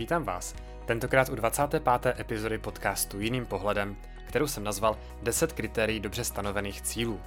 Vítám 0.00 0.24
vás, 0.24 0.54
tentokrát 0.86 1.28
u 1.28 1.34
25. 1.34 1.82
epizody 2.18 2.58
podcastu 2.58 3.20
Jiným 3.20 3.46
pohledem, 3.46 3.96
kterou 4.28 4.46
jsem 4.46 4.64
nazval 4.64 4.98
10 5.22 5.52
kritérií 5.52 6.00
dobře 6.00 6.24
stanovených 6.24 6.82
cílů. 6.82 7.20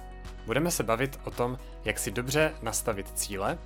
Budeme 0.46 0.70
se 0.70 0.82
bavit 0.82 1.20
o 1.24 1.30
tom, 1.30 1.58
jak 1.84 1.98
si 1.98 2.10
dobře 2.10 2.54
nastavit 2.62 3.18
cíle, 3.18 3.58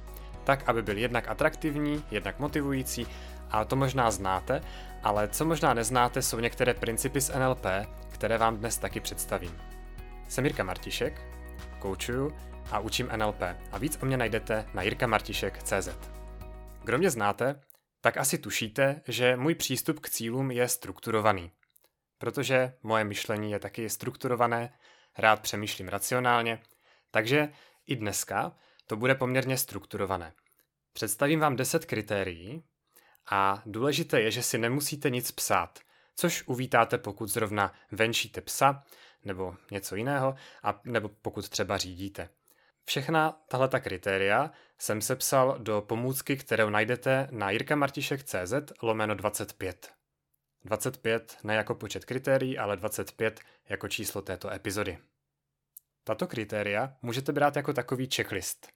tak 0.45 0.69
aby 0.69 0.83
byl 0.83 0.99
jednak 0.99 1.29
atraktivní, 1.29 2.05
jednak 2.11 2.39
motivující, 2.39 3.07
a 3.51 3.65
to 3.65 3.77
možná 3.77 4.11
znáte, 4.11 4.61
ale 5.03 5.29
co 5.29 5.45
možná 5.45 5.75
neznáte, 5.75 6.23
jsou 6.23 6.41
některé 6.41 6.75
principy 6.75 7.21
z 7.21 7.35
NLP, 7.39 7.67
které 8.09 8.39
vám 8.39 8.57
dnes 8.57 8.79
taky 8.79 9.01
představím. 9.01 9.61
Jsem 10.29 10.45
Jirka 10.45 10.65
Martišek, 10.65 11.23
koučuju 11.79 12.33
a 12.71 12.79
učím 12.79 13.09
NLP 13.17 13.43
a 13.73 13.79
víc 13.79 13.99
o 14.03 14.07
mě 14.07 14.17
najdete 14.17 14.65
na 14.75 14.83
jirkamartišek.cz. 14.83 15.89
Kdo 16.85 16.99
mě 16.99 17.11
znáte, 17.11 17.61
tak 18.01 18.17
asi 18.17 18.39
tušíte, 18.39 19.03
že 19.09 19.37
můj 19.37 19.55
přístup 19.55 20.01
k 20.01 20.09
cílům 20.11 20.51
je 20.51 20.69
strukturovaný. 20.69 21.53
Protože 22.19 22.75
moje 22.83 23.05
myšlení 23.05 23.51
je 23.51 23.59
taky 23.59 23.91
strukturované, 23.91 24.79
rád 25.19 25.41
přemýšlím 25.41 25.89
racionálně, 25.89 26.63
takže 27.11 27.53
i 27.87 27.97
dneska 27.97 28.57
to 28.87 28.97
bude 28.97 29.15
poměrně 29.15 29.59
strukturované. 29.59 30.33
Představím 30.93 31.41
vám 31.41 31.57
10 31.57 31.85
kritérií 31.85 32.63
a 33.31 33.63
důležité 33.67 34.21
je, 34.21 34.31
že 34.31 34.43
si 34.43 34.59
nemusíte 34.59 35.11
nic 35.11 35.33
psát, 35.33 35.79
což 36.17 36.43
uvítáte, 36.47 36.99
pokud 36.99 37.27
zrovna 37.27 37.75
venčíte 37.93 38.41
psa 38.41 38.85
nebo 39.25 39.57
něco 39.71 39.97
jiného, 39.97 40.35
a, 40.63 40.81
nebo 40.85 41.09
pokud 41.09 41.49
třeba 41.49 41.79
řídíte. 41.79 42.29
Všechna 42.85 43.33
tahle 43.49 43.69
kritéria 43.81 44.51
jsem 44.79 45.01
sepsal 45.01 45.59
do 45.59 45.83
pomůcky, 45.83 46.37
kterou 46.37 46.71
najdete 46.71 47.29
na 47.31 47.51
jirkamartišek.cz 47.51 48.53
lomeno 48.83 49.15
25. 49.15 49.93
25 50.65 51.39
ne 51.45 51.55
jako 51.55 51.75
počet 51.75 52.05
kritérií, 52.05 52.59
ale 52.59 52.77
25 52.77 53.41
jako 53.69 53.89
číslo 53.89 54.23
této 54.23 54.53
epizody. 54.53 54.99
Tato 56.05 56.27
kritéria 56.27 56.97
můžete 57.03 57.33
brát 57.33 57.57
jako 57.57 57.73
takový 57.73 58.09
checklist. 58.15 58.69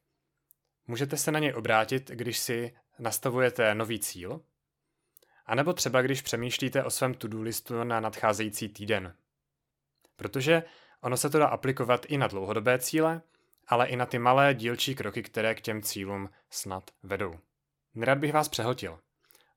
Můžete 0.86 1.16
se 1.16 1.32
na 1.32 1.38
něj 1.38 1.54
obrátit, 1.54 2.10
když 2.10 2.38
si 2.38 2.76
nastavujete 2.98 3.74
nový 3.74 3.98
cíl, 3.98 4.40
anebo 5.46 5.72
třeba 5.72 6.02
když 6.02 6.22
přemýšlíte 6.22 6.84
o 6.84 6.90
svém 6.90 7.14
to-do 7.14 7.42
listu 7.42 7.84
na 7.84 8.00
nadcházející 8.00 8.68
týden. 8.68 9.16
Protože 10.16 10.62
ono 11.00 11.16
se 11.16 11.30
to 11.30 11.38
dá 11.38 11.46
aplikovat 11.46 12.06
i 12.08 12.18
na 12.18 12.26
dlouhodobé 12.26 12.78
cíle, 12.78 13.22
ale 13.68 13.86
i 13.86 13.96
na 13.96 14.06
ty 14.06 14.18
malé 14.18 14.54
dílčí 14.54 14.94
kroky, 14.94 15.22
které 15.22 15.54
k 15.54 15.60
těm 15.60 15.82
cílům 15.82 16.30
snad 16.50 16.90
vedou. 17.02 17.38
Nerad 17.94 18.18
bych 18.18 18.32
vás 18.32 18.48
přehltil. 18.48 18.98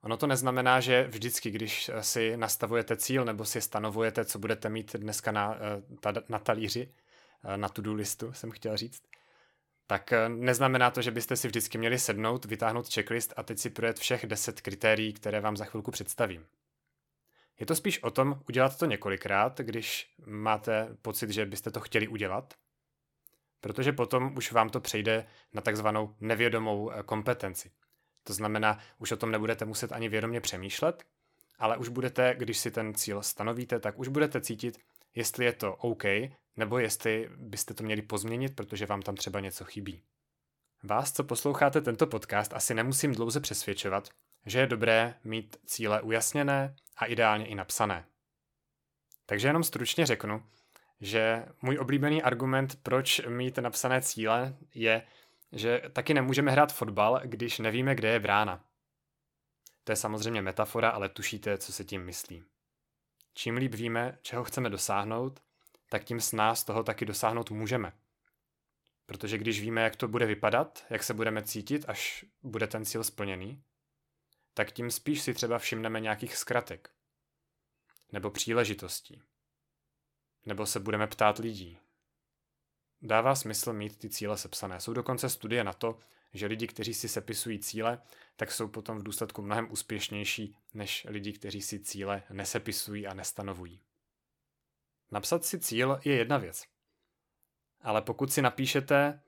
Ono 0.01 0.17
to 0.17 0.27
neznamená, 0.27 0.79
že 0.79 1.03
vždycky, 1.03 1.51
když 1.51 1.91
si 2.01 2.37
nastavujete 2.37 2.97
cíl 2.97 3.25
nebo 3.25 3.45
si 3.45 3.61
stanovujete, 3.61 4.25
co 4.25 4.39
budete 4.39 4.69
mít 4.69 4.95
dneska 4.95 5.31
na, 5.31 5.55
eh, 5.55 6.23
na 6.29 6.39
talíři, 6.39 6.93
eh, 7.43 7.57
na 7.57 7.69
to-do 7.69 7.93
listu, 7.93 8.33
jsem 8.33 8.51
chtěl 8.51 8.77
říct, 8.77 9.03
tak 9.87 10.13
eh, 10.13 10.29
neznamená 10.29 10.91
to, 10.91 11.01
že 11.01 11.11
byste 11.11 11.35
si 11.35 11.47
vždycky 11.47 11.77
měli 11.77 11.99
sednout, 11.99 12.45
vytáhnout 12.45 12.93
checklist 12.93 13.33
a 13.37 13.43
teď 13.43 13.59
si 13.59 13.69
projet 13.69 13.99
všech 13.99 14.25
10 14.25 14.61
kritérií, 14.61 15.13
které 15.13 15.41
vám 15.41 15.57
za 15.57 15.65
chvilku 15.65 15.91
představím. 15.91 16.45
Je 17.59 17.65
to 17.65 17.75
spíš 17.75 18.03
o 18.03 18.11
tom 18.11 18.41
udělat 18.49 18.77
to 18.77 18.85
několikrát, 18.85 19.59
když 19.59 20.13
máte 20.25 20.97
pocit, 21.01 21.29
že 21.29 21.45
byste 21.45 21.71
to 21.71 21.79
chtěli 21.79 22.07
udělat– 22.07 22.53
protože 23.65 23.93
potom 23.93 24.33
už 24.37 24.51
vám 24.51 24.69
to 24.69 24.79
přejde 24.79 25.25
na 25.53 25.61
takzvanou 25.61 26.15
nevědomou 26.19 26.91
eh, 26.91 27.03
kompetenci. 27.03 27.71
To 28.23 28.33
znamená, 28.33 28.79
už 28.97 29.11
o 29.11 29.17
tom 29.17 29.31
nebudete 29.31 29.65
muset 29.65 29.91
ani 29.91 30.09
vědomě 30.09 30.41
přemýšlet, 30.41 31.03
ale 31.59 31.77
už 31.77 31.89
budete, 31.89 32.35
když 32.37 32.57
si 32.57 32.71
ten 32.71 32.93
cíl 32.93 33.21
stanovíte, 33.21 33.79
tak 33.79 33.99
už 33.99 34.07
budete 34.07 34.41
cítit, 34.41 34.77
jestli 35.15 35.45
je 35.45 35.53
to 35.53 35.75
OK, 35.75 36.03
nebo 36.55 36.79
jestli 36.79 37.29
byste 37.37 37.73
to 37.73 37.83
měli 37.83 38.01
pozměnit, 38.01 38.55
protože 38.55 38.85
vám 38.85 39.01
tam 39.01 39.15
třeba 39.15 39.39
něco 39.39 39.65
chybí. 39.65 40.01
Vás, 40.83 41.11
co 41.11 41.23
posloucháte 41.23 41.81
tento 41.81 42.07
podcast, 42.07 42.53
asi 42.53 42.73
nemusím 42.73 43.15
dlouze 43.15 43.39
přesvědčovat, 43.39 44.09
že 44.45 44.59
je 44.59 44.67
dobré 44.67 45.15
mít 45.23 45.57
cíle 45.65 46.01
ujasněné 46.01 46.75
a 46.97 47.05
ideálně 47.05 47.45
i 47.45 47.55
napsané. 47.55 48.05
Takže 49.25 49.47
jenom 49.47 49.63
stručně 49.63 50.05
řeknu, 50.05 50.43
že 51.01 51.45
můj 51.61 51.77
oblíbený 51.79 52.23
argument, 52.23 52.79
proč 52.83 53.21
mít 53.27 53.57
napsané 53.57 54.01
cíle, 54.01 54.57
je, 54.73 55.03
že 55.51 55.81
taky 55.93 56.13
nemůžeme 56.13 56.51
hrát 56.51 56.73
fotbal, 56.73 57.21
když 57.23 57.59
nevíme, 57.59 57.95
kde 57.95 58.09
je 58.09 58.19
brána. 58.19 58.65
To 59.83 59.91
je 59.91 59.95
samozřejmě 59.95 60.41
metafora, 60.41 60.89
ale 60.89 61.09
tušíte, 61.09 61.57
co 61.57 61.73
se 61.73 61.83
tím 61.83 62.05
myslí. 62.05 62.43
Čím 63.33 63.57
líp 63.57 63.73
víme, 63.73 64.17
čeho 64.21 64.43
chceme 64.43 64.69
dosáhnout, 64.69 65.39
tak 65.89 66.03
tím 66.03 66.21
s 66.21 66.31
nás 66.31 66.63
toho 66.63 66.83
taky 66.83 67.05
dosáhnout 67.05 67.51
můžeme. 67.51 67.93
Protože 69.05 69.37
když 69.37 69.61
víme, 69.61 69.81
jak 69.81 69.95
to 69.95 70.07
bude 70.07 70.25
vypadat, 70.25 70.85
jak 70.89 71.03
se 71.03 71.13
budeme 71.13 71.43
cítit, 71.43 71.85
až 71.87 72.25
bude 72.43 72.67
ten 72.67 72.85
cíl 72.85 73.03
splněný, 73.03 73.63
tak 74.53 74.71
tím 74.71 74.91
spíš 74.91 75.21
si 75.21 75.33
třeba 75.33 75.59
všimneme 75.59 75.99
nějakých 75.99 76.37
zkratek 76.37 76.89
nebo 78.11 78.31
příležitostí 78.31 79.21
nebo 80.45 80.65
se 80.65 80.79
budeme 80.79 81.07
ptát 81.07 81.37
lidí. 81.37 81.79
Dává 83.01 83.35
smysl 83.35 83.73
mít 83.73 83.97
ty 83.97 84.09
cíle 84.09 84.37
sepsané. 84.37 84.79
Jsou 84.79 84.93
dokonce 84.93 85.29
studie 85.29 85.63
na 85.63 85.73
to, 85.73 85.99
že 86.33 86.45
lidi, 86.45 86.67
kteří 86.67 86.93
si 86.93 87.09
sepisují 87.09 87.59
cíle, 87.59 88.01
tak 88.35 88.51
jsou 88.51 88.67
potom 88.67 88.97
v 88.97 89.03
důsledku 89.03 89.41
mnohem 89.41 89.71
úspěšnější 89.71 90.57
než 90.73 91.07
lidi, 91.09 91.33
kteří 91.33 91.61
si 91.61 91.79
cíle 91.79 92.23
nesepisují 92.29 93.07
a 93.07 93.13
nestanovují. 93.13 93.81
Napsat 95.11 95.45
si 95.45 95.59
cíl 95.59 95.99
je 96.05 96.15
jedna 96.15 96.37
věc. 96.37 96.63
Ale 97.81 98.01
pokud 98.01 98.33
si 98.33 98.41
napíšete, 98.41 99.21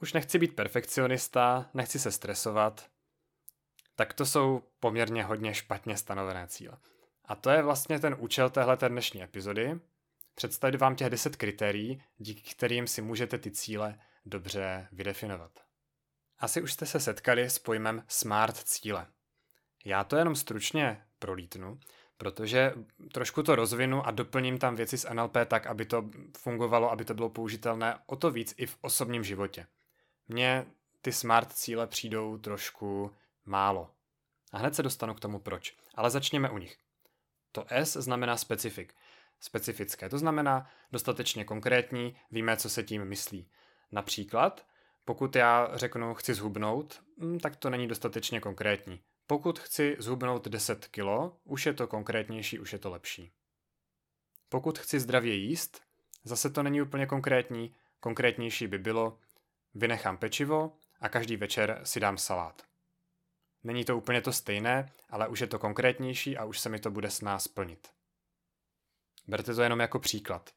už 0.00 0.12
nechci 0.12 0.38
být 0.38 0.56
perfekcionista, 0.56 1.70
nechci 1.74 1.98
se 1.98 2.12
stresovat, 2.12 2.90
tak 3.94 4.12
to 4.12 4.26
jsou 4.26 4.62
poměrně 4.80 5.24
hodně 5.24 5.54
špatně 5.54 5.96
stanovené 5.96 6.46
cíle. 6.46 6.78
A 7.24 7.34
to 7.34 7.50
je 7.50 7.62
vlastně 7.62 8.00
ten 8.00 8.16
účel 8.18 8.50
téhle 8.50 8.76
dnešní 8.88 9.22
epizody, 9.22 9.80
představit 10.34 10.76
vám 10.76 10.96
těch 10.96 11.10
10 11.10 11.36
kritérií, 11.36 12.02
díky 12.16 12.54
kterým 12.54 12.86
si 12.86 13.02
můžete 13.02 13.38
ty 13.38 13.50
cíle 13.50 13.98
dobře 14.26 14.88
vydefinovat. 14.92 15.50
Asi 16.38 16.62
už 16.62 16.72
jste 16.72 16.86
se 16.86 17.00
setkali 17.00 17.50
s 17.50 17.58
pojmem 17.58 18.04
SMART 18.08 18.56
cíle. 18.56 19.06
Já 19.84 20.04
to 20.04 20.16
jenom 20.16 20.36
stručně 20.36 21.04
prolítnu, 21.18 21.78
protože 22.16 22.72
trošku 23.12 23.42
to 23.42 23.56
rozvinu 23.56 24.06
a 24.06 24.10
doplním 24.10 24.58
tam 24.58 24.76
věci 24.76 24.98
z 24.98 25.06
NLP 25.12 25.36
tak, 25.46 25.66
aby 25.66 25.84
to 25.84 26.10
fungovalo, 26.38 26.90
aby 26.90 27.04
to 27.04 27.14
bylo 27.14 27.30
použitelné 27.30 27.98
o 28.06 28.16
to 28.16 28.30
víc 28.30 28.54
i 28.56 28.66
v 28.66 28.78
osobním 28.80 29.24
životě. 29.24 29.66
Mně 30.28 30.66
ty 31.00 31.12
SMART 31.12 31.52
cíle 31.52 31.86
přijdou 31.86 32.38
trošku 32.38 33.10
málo. 33.44 33.90
A 34.52 34.58
hned 34.58 34.74
se 34.74 34.82
dostanu 34.82 35.14
k 35.14 35.20
tomu 35.20 35.38
proč. 35.38 35.76
Ale 35.94 36.10
začněme 36.10 36.50
u 36.50 36.58
nich. 36.58 36.78
To 37.52 37.64
S 37.68 37.96
znamená 37.96 38.36
specifik 38.36 38.94
specifické. 39.44 40.08
To 40.08 40.18
znamená 40.18 40.70
dostatečně 40.92 41.44
konkrétní, 41.44 42.16
víme, 42.30 42.56
co 42.56 42.70
se 42.70 42.82
tím 42.82 43.04
myslí. 43.04 43.48
Například, 43.92 44.66
pokud 45.04 45.36
já 45.36 45.70
řeknu 45.74 46.14
chci 46.14 46.34
zhubnout, 46.34 47.02
hm, 47.18 47.38
tak 47.38 47.56
to 47.56 47.70
není 47.70 47.88
dostatečně 47.88 48.40
konkrétní. 48.40 49.00
Pokud 49.26 49.58
chci 49.58 49.96
zhubnout 49.98 50.48
10 50.48 50.86
kg, 50.88 51.32
už 51.44 51.66
je 51.66 51.72
to 51.72 51.86
konkrétnější, 51.86 52.58
už 52.58 52.72
je 52.72 52.78
to 52.78 52.90
lepší. 52.90 53.32
Pokud 54.48 54.78
chci 54.78 55.00
zdravě 55.00 55.34
jíst, 55.34 55.82
zase 56.24 56.50
to 56.50 56.62
není 56.62 56.82
úplně 56.82 57.06
konkrétní, 57.06 57.74
konkrétnější 58.00 58.66
by 58.66 58.78
bylo 58.78 59.18
vynechám 59.74 60.16
pečivo 60.16 60.72
a 61.00 61.08
každý 61.08 61.36
večer 61.36 61.80
si 61.84 62.00
dám 62.00 62.18
salát. 62.18 62.62
Není 63.64 63.84
to 63.84 63.96
úplně 63.96 64.20
to 64.20 64.32
stejné, 64.32 64.92
ale 65.10 65.28
už 65.28 65.40
je 65.40 65.46
to 65.46 65.58
konkrétnější 65.58 66.36
a 66.36 66.44
už 66.44 66.60
se 66.60 66.68
mi 66.68 66.78
to 66.78 66.90
bude 66.90 67.10
s 67.10 67.20
nás 67.20 67.48
plnit. 67.48 67.93
Berte 69.26 69.54
to 69.54 69.62
jenom 69.62 69.80
jako 69.80 69.98
příklad. 69.98 70.54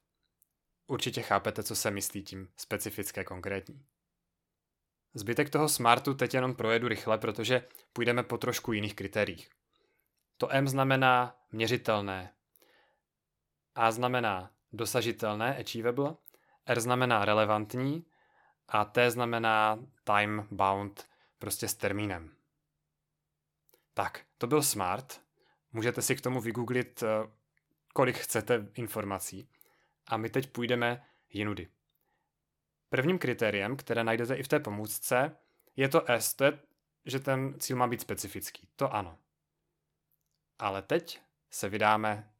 Určitě 0.87 1.21
chápete, 1.21 1.63
co 1.63 1.75
se 1.75 1.91
myslí 1.91 2.23
tím 2.23 2.49
specifické 2.57 3.23
konkrétní. 3.23 3.85
Zbytek 5.13 5.49
toho 5.49 5.69
smartu 5.69 6.13
teď 6.13 6.33
jenom 6.33 6.55
projedu 6.55 6.87
rychle, 6.87 7.17
protože 7.17 7.67
půjdeme 7.93 8.23
po 8.23 8.37
trošku 8.37 8.73
jiných 8.73 8.95
kritériích. 8.95 9.49
To 10.37 10.53
M 10.53 10.67
znamená 10.67 11.37
měřitelné, 11.51 12.33
A 13.75 13.91
znamená 13.91 14.51
dosažitelné, 14.73 15.57
achievable, 15.57 16.15
R 16.65 16.79
znamená 16.79 17.25
relevantní 17.25 18.05
a 18.67 18.85
T 18.85 19.11
znamená 19.11 19.79
time 20.03 20.47
bound, 20.51 21.05
prostě 21.39 21.67
s 21.67 21.75
termínem. 21.75 22.35
Tak, 23.93 24.25
to 24.37 24.47
byl 24.47 24.63
smart. 24.63 25.21
Můžete 25.71 26.01
si 26.01 26.15
k 26.15 26.21
tomu 26.21 26.41
vygooglit 26.41 27.03
eh, 27.03 27.07
kolik 27.97 28.17
chcete 28.17 28.67
informací. 28.73 29.49
A 30.07 30.17
my 30.17 30.29
teď 30.29 30.51
půjdeme 30.51 31.05
jinudy. 31.29 31.67
Prvním 32.89 33.19
kritériem, 33.19 33.77
které 33.77 34.03
najdete 34.03 34.35
i 34.35 34.43
v 34.43 34.47
té 34.47 34.59
pomůcce, 34.59 35.37
je 35.75 35.89
to 35.89 36.11
S, 36.11 36.33
to 36.33 36.43
je, 36.43 36.59
že 37.05 37.19
ten 37.19 37.59
cíl 37.59 37.77
má 37.77 37.87
být 37.87 38.01
specifický. 38.01 38.69
To 38.75 38.93
ano. 38.93 39.17
Ale 40.59 40.81
teď 40.81 41.21
se 41.49 41.69
vydáme 41.69 42.33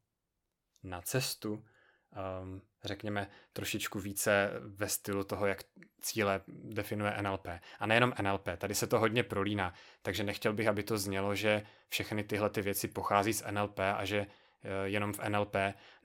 na 0.83 1.01
cestu, 1.01 1.53
um, 1.53 2.61
řekněme, 2.83 3.29
trošičku 3.53 3.99
více 3.99 4.51
ve 4.59 4.89
stylu 4.89 5.23
toho, 5.23 5.45
jak 5.45 5.63
cíle 6.01 6.41
definuje 6.47 7.21
NLP. 7.21 7.47
A 7.79 7.85
nejenom 7.85 8.13
NLP, 8.21 8.47
tady 8.57 8.75
se 8.75 8.87
to 8.87 8.99
hodně 8.99 9.23
prolíná, 9.23 9.73
takže 10.01 10.23
nechtěl 10.23 10.53
bych, 10.53 10.67
aby 10.67 10.83
to 10.83 10.97
znělo, 10.97 11.35
že 11.35 11.65
všechny 11.89 12.23
tyhle 12.23 12.49
ty 12.49 12.61
věci 12.61 12.87
pochází 12.87 13.33
z 13.33 13.43
NLP 13.51 13.79
a 13.79 14.05
že 14.05 14.27
jenom 14.83 15.13
v 15.13 15.29
NLP 15.29 15.55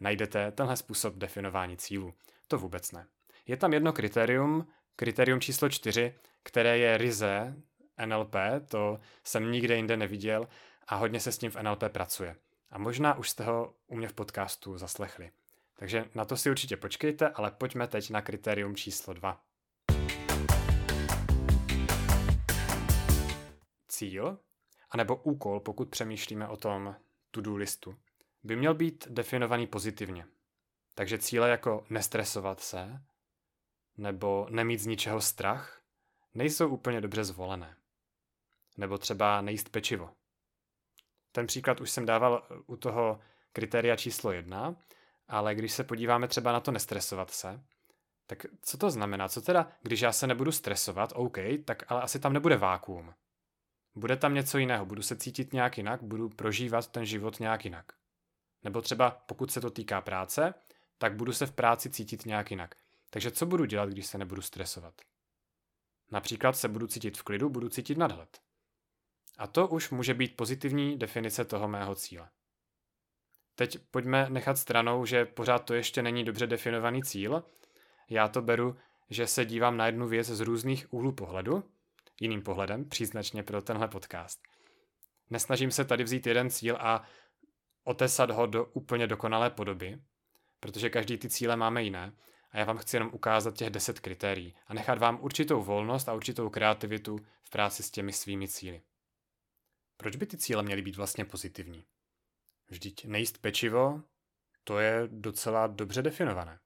najdete 0.01 0.53
tenhle 0.53 0.77
způsob 0.77 1.15
definování 1.15 1.77
cílů. 1.77 2.15
To 2.49 2.59
vůbec 2.59 2.93
ne. 2.93 3.07
Je 3.47 3.57
tam 3.57 3.73
jedno 3.73 3.93
kritérium, 3.93 4.69
kritérium 4.97 5.41
číslo 5.41 5.69
čtyři, 5.69 6.15
které 6.43 6.79
je 6.79 6.99
ryze 6.99 7.55
NLP, 8.07 8.35
to 8.69 9.01
jsem 9.25 9.53
nikde 9.53 9.77
jinde 9.77 9.97
neviděl 9.97 10.49
a 10.89 10.97
hodně 10.97 11.21
se 11.21 11.33
s 11.33 11.39
tím 11.39 11.51
v 11.51 11.63
NLP 11.63 11.85
pracuje. 11.89 12.37
A 12.71 12.79
možná 12.79 13.15
už 13.15 13.31
jste 13.31 13.45
ho 13.45 13.75
u 13.87 13.97
mě 13.97 14.09
v 14.09 14.13
podcastu 14.13 14.79
zaslechli. 14.79 15.31
Takže 15.79 16.05
na 16.15 16.25
to 16.25 16.37
si 16.37 16.51
určitě 16.51 16.77
počkejte, 16.77 17.29
ale 17.29 17.51
pojďme 17.51 17.87
teď 17.87 18.11
na 18.11 18.23
kritérium 18.23 18.77
číslo 18.77 19.15
2. 19.15 19.41
Cíl, 23.89 24.39
anebo 24.91 25.17
úkol, 25.17 25.61
pokud 25.61 25.89
přemýšlíme 25.89 26.49
o 26.49 26.57
tom 26.57 26.97
to-do 27.31 27.57
listu, 27.57 27.95
by 28.45 28.57
měl 28.57 28.75
být 28.75 29.07
definovaný 29.11 29.67
pozitivně. 29.67 30.27
Takže 30.95 31.19
cíle 31.19 31.51
jako 31.51 31.85
nestresovat 31.91 32.61
se, 32.61 33.03
nebo 33.97 34.47
nemít 34.51 34.81
z 34.81 34.87
ničeho 34.87 35.21
strach, 35.21 35.83
nejsou 36.35 36.69
úplně 36.69 37.01
dobře 37.01 37.25
zvolené. 37.25 37.77
Nebo 38.77 38.99
třeba 38.99 39.41
nejíst 39.41 39.69
pečivo. 39.69 40.11
Ten 41.33 41.47
příklad 41.47 41.81
už 41.81 41.91
jsem 41.91 42.07
dával 42.07 42.47
u 42.67 42.77
toho 42.77 43.21
kritéria 43.53 43.97
číslo 43.97 44.33
jedna, 44.33 44.77
ale 45.29 45.55
když 45.55 45.73
se 45.73 45.85
podíváme 45.85 46.29
třeba 46.29 46.53
na 46.53 46.61
to 46.61 46.73
nestresovat 46.73 47.31
se, 47.31 47.61
tak 48.27 48.47
co 48.63 48.79
to 48.79 48.91
znamená? 48.91 49.29
Co 49.29 49.43
teda, 49.43 49.73
když 49.83 50.01
já 50.01 50.13
se 50.13 50.27
nebudu 50.27 50.53
stresovat, 50.53 51.13
OK, 51.15 51.39
tak 51.65 51.83
ale 51.89 52.03
asi 52.03 52.19
tam 52.19 52.33
nebude 52.33 52.57
vákuum. 52.57 53.15
Bude 53.95 54.17
tam 54.17 54.35
něco 54.35 54.59
jiného, 54.59 54.87
budu 54.87 55.03
se 55.03 55.17
cítit 55.17 55.53
nějak 55.53 55.77
jinak, 55.77 56.03
budu 56.03 56.29
prožívat 56.29 56.87
ten 56.87 57.05
život 57.05 57.41
nějak 57.41 57.65
jinak. 57.65 57.93
Nebo 58.65 58.83
třeba, 58.83 59.11
pokud 59.11 59.53
se 59.53 59.61
to 59.61 59.71
týká 59.71 60.01
práce, 60.01 60.55
tak 60.99 61.17
budu 61.17 61.33
se 61.33 61.47
v 61.47 61.53
práci 61.53 61.91
cítit 61.91 62.27
nějak 62.27 62.51
jinak. 62.51 62.75
Takže 63.11 63.31
co 63.31 63.47
budu 63.47 63.65
dělat, 63.65 63.89
když 63.89 64.07
se 64.07 64.19
nebudu 64.19 64.43
stresovat? 64.43 64.95
Například 66.11 66.53
se 66.53 66.69
budu 66.69 66.87
cítit 66.87 67.19
v 67.19 67.23
klidu, 67.23 67.49
budu 67.49 67.69
cítit 67.69 67.99
nadhled. 67.99 68.41
A 69.39 69.47
to 69.47 69.69
už 69.69 69.91
může 69.91 70.15
být 70.15 70.37
pozitivní 70.37 70.99
definice 70.99 71.45
toho 71.45 71.69
mého 71.69 71.95
cíle. 71.95 72.29
Teď 73.55 73.79
pojďme 73.91 74.31
nechat 74.31 74.59
stranou, 74.59 75.07
že 75.07 75.25
pořád 75.25 75.59
to 75.59 75.75
ještě 75.75 76.03
není 76.03 76.25
dobře 76.25 76.47
definovaný 76.47 77.03
cíl. 77.03 77.45
Já 78.11 78.29
to 78.29 78.43
beru, 78.43 78.77
že 79.11 79.27
se 79.27 79.45
dívám 79.45 79.77
na 79.77 79.87
jednu 79.87 80.09
věc 80.09 80.27
z 80.27 80.41
různých 80.41 80.93
úhlů 80.93 81.13
pohledu, 81.13 81.65
jiným 82.21 82.43
pohledem, 82.43 82.89
příznačně 82.89 83.43
pro 83.43 83.63
tenhle 83.63 83.89
podcast. 83.89 84.43
Nesnažím 85.31 85.71
se 85.71 85.85
tady 85.85 86.05
vzít 86.05 86.27
jeden 86.27 86.51
cíl 86.51 86.77
a 86.81 87.03
otesat 87.85 88.31
ho 88.31 88.47
do 88.47 88.65
úplně 88.65 89.07
dokonalé 89.07 89.51
podoby, 89.51 90.03
protože 90.61 90.91
každý 90.91 91.19
ty 91.19 91.29
cíle 91.29 91.57
máme 91.57 91.83
jiné 91.83 92.13
a 92.51 92.59
já 92.59 92.65
vám 92.65 92.79
chci 92.79 92.97
jenom 92.97 93.11
ukázat 93.13 93.55
těch 93.55 93.71
deset 93.71 94.01
kritérií 94.01 94.55
a 94.67 94.75
nechat 94.75 94.99
vám 94.99 95.19
určitou 95.21 95.63
volnost 95.63 96.09
a 96.09 96.15
určitou 96.15 96.51
kreativitu 96.51 97.19
v 97.43 97.51
práci 97.51 97.83
s 97.83 97.91
těmi 97.91 98.13
svými 98.13 98.49
cíly. 98.49 98.83
Proč 99.97 100.17
by 100.17 100.27
ty 100.27 100.37
cíle 100.37 100.63
měly 100.63 100.83
být 100.83 100.97
vlastně 100.97 101.25
pozitivní? 101.25 101.85
Vždyť 102.69 103.05
nejíst 103.05 103.39
pečivo, 103.39 104.03
to 104.65 104.79
je 104.79 105.09
docela 105.13 105.67
dobře 105.67 106.03
definované. 106.03 106.59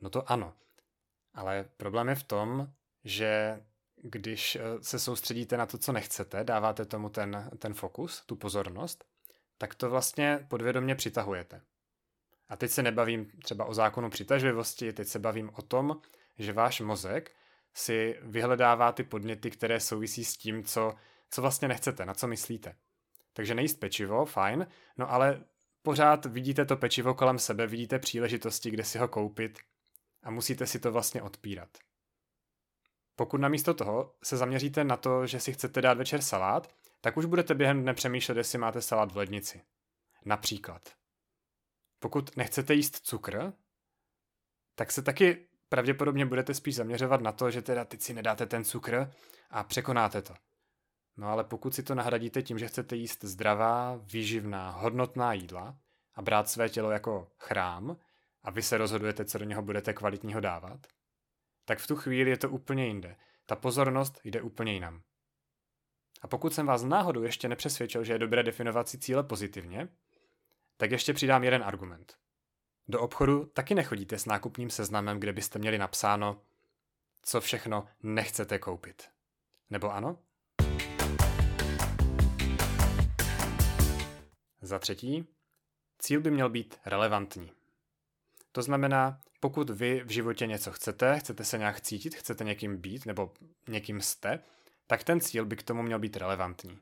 No 0.00 0.10
to 0.10 0.30
ano, 0.30 0.54
ale 1.34 1.64
problém 1.76 2.08
je 2.08 2.14
v 2.14 2.22
tom, 2.22 2.72
že 3.04 3.60
když 3.96 4.56
eh, 4.56 4.60
se 4.82 4.98
soustředíte 4.98 5.56
na 5.56 5.66
to, 5.66 5.78
co 5.78 5.92
nechcete, 5.92 6.44
dáváte 6.44 6.84
tomu 6.84 7.08
ten, 7.08 7.50
ten 7.58 7.74
fokus, 7.74 8.22
tu 8.26 8.36
pozornost, 8.36 9.04
tak 9.58 9.74
to 9.74 9.90
vlastně 9.90 10.46
podvědomě 10.48 10.94
přitahujete. 10.94 11.60
A 12.48 12.56
teď 12.56 12.70
se 12.70 12.82
nebavím 12.82 13.30
třeba 13.44 13.64
o 13.64 13.74
zákonu 13.74 14.10
přitažlivosti, 14.10 14.92
teď 14.92 15.08
se 15.08 15.18
bavím 15.18 15.50
o 15.54 15.62
tom, 15.62 16.00
že 16.38 16.52
váš 16.52 16.80
mozek 16.80 17.30
si 17.74 18.18
vyhledává 18.22 18.92
ty 18.92 19.02
podněty, 19.04 19.50
které 19.50 19.80
souvisí 19.80 20.24
s 20.24 20.36
tím, 20.36 20.64
co, 20.64 20.94
co 21.30 21.42
vlastně 21.42 21.68
nechcete, 21.68 22.06
na 22.06 22.14
co 22.14 22.28
myslíte. 22.28 22.76
Takže 23.32 23.54
nejíst 23.54 23.80
pečivo, 23.80 24.24
fajn, 24.24 24.66
no 24.96 25.12
ale 25.12 25.44
pořád 25.82 26.26
vidíte 26.26 26.64
to 26.64 26.76
pečivo 26.76 27.14
kolem 27.14 27.38
sebe, 27.38 27.66
vidíte 27.66 27.98
příležitosti, 27.98 28.70
kde 28.70 28.84
si 28.84 28.98
ho 28.98 29.08
koupit 29.08 29.58
a 30.22 30.30
musíte 30.30 30.66
si 30.66 30.78
to 30.78 30.92
vlastně 30.92 31.22
odpírat. 31.22 31.68
Pokud 33.16 33.40
namísto 33.40 33.74
toho 33.74 34.14
se 34.22 34.36
zaměříte 34.36 34.84
na 34.84 34.96
to, 34.96 35.26
že 35.26 35.40
si 35.40 35.52
chcete 35.52 35.82
dát 35.82 35.98
večer 35.98 36.22
salát, 36.22 36.74
tak 37.00 37.16
už 37.16 37.24
budete 37.24 37.54
během 37.54 37.82
dne 37.82 37.94
přemýšlet, 37.94 38.36
jestli 38.36 38.58
máte 38.58 38.82
salát 38.82 39.12
v 39.12 39.16
lednici. 39.16 39.62
Například. 40.24 40.88
Pokud 41.98 42.36
nechcete 42.36 42.74
jíst 42.74 43.06
cukr, 43.06 43.52
tak 44.74 44.92
se 44.92 45.02
taky 45.02 45.48
pravděpodobně 45.68 46.26
budete 46.26 46.54
spíš 46.54 46.74
zaměřovat 46.74 47.20
na 47.20 47.32
to, 47.32 47.50
že 47.50 47.62
teda 47.62 47.84
teď 47.84 48.00
si 48.00 48.14
nedáte 48.14 48.46
ten 48.46 48.64
cukr 48.64 49.12
a 49.50 49.64
překonáte 49.64 50.22
to. 50.22 50.34
No 51.16 51.28
ale 51.28 51.44
pokud 51.44 51.74
si 51.74 51.82
to 51.82 51.94
nahradíte 51.94 52.42
tím, 52.42 52.58
že 52.58 52.68
chcete 52.68 52.96
jíst 52.96 53.24
zdravá, 53.24 53.96
výživná, 53.96 54.70
hodnotná 54.70 55.32
jídla 55.32 55.78
a 56.14 56.22
brát 56.22 56.48
své 56.48 56.68
tělo 56.68 56.90
jako 56.90 57.30
chrám 57.38 57.96
a 58.42 58.50
vy 58.50 58.62
se 58.62 58.78
rozhodujete, 58.78 59.24
co 59.24 59.38
do 59.38 59.44
něho 59.44 59.62
budete 59.62 59.92
kvalitního 59.92 60.40
dávat, 60.40 60.86
tak 61.64 61.78
v 61.78 61.86
tu 61.86 61.96
chvíli 61.96 62.30
je 62.30 62.36
to 62.36 62.50
úplně 62.50 62.86
jinde. 62.86 63.16
Ta 63.46 63.56
pozornost 63.56 64.20
jde 64.24 64.42
úplně 64.42 64.72
jinam. 64.72 65.02
A 66.22 66.28
pokud 66.28 66.54
jsem 66.54 66.66
vás 66.66 66.84
náhodou 66.84 67.22
ještě 67.22 67.48
nepřesvědčil, 67.48 68.04
že 68.04 68.12
je 68.12 68.18
dobré 68.18 68.42
definovat 68.42 68.88
si 68.88 68.98
cíle 68.98 69.22
pozitivně, 69.22 69.88
tak 70.76 70.90
ještě 70.90 71.12
přidám 71.12 71.44
jeden 71.44 71.62
argument. 71.62 72.16
Do 72.88 73.00
obchodu 73.00 73.44
taky 73.44 73.74
nechodíte 73.74 74.18
s 74.18 74.26
nákupním 74.26 74.70
seznamem, 74.70 75.20
kde 75.20 75.32
byste 75.32 75.58
měli 75.58 75.78
napsáno, 75.78 76.42
co 77.22 77.40
všechno 77.40 77.88
nechcete 78.02 78.58
koupit. 78.58 79.08
Nebo 79.70 79.94
ano? 79.94 80.18
Za 84.62 84.78
třetí, 84.78 85.26
cíl 85.98 86.20
by 86.20 86.30
měl 86.30 86.50
být 86.50 86.78
relevantní. 86.86 87.52
To 88.52 88.62
znamená, 88.62 89.20
pokud 89.40 89.70
vy 89.70 90.02
v 90.04 90.10
životě 90.10 90.46
něco 90.46 90.72
chcete, 90.72 91.18
chcete 91.18 91.44
se 91.44 91.58
nějak 91.58 91.80
cítit, 91.80 92.14
chcete 92.14 92.44
někým 92.44 92.76
být 92.76 93.06
nebo 93.06 93.32
někým 93.68 94.00
jste, 94.00 94.40
tak 94.88 95.04
ten 95.04 95.20
cíl 95.20 95.44
by 95.44 95.56
k 95.56 95.62
tomu 95.62 95.82
měl 95.82 95.98
být 95.98 96.16
relevantní. 96.16 96.78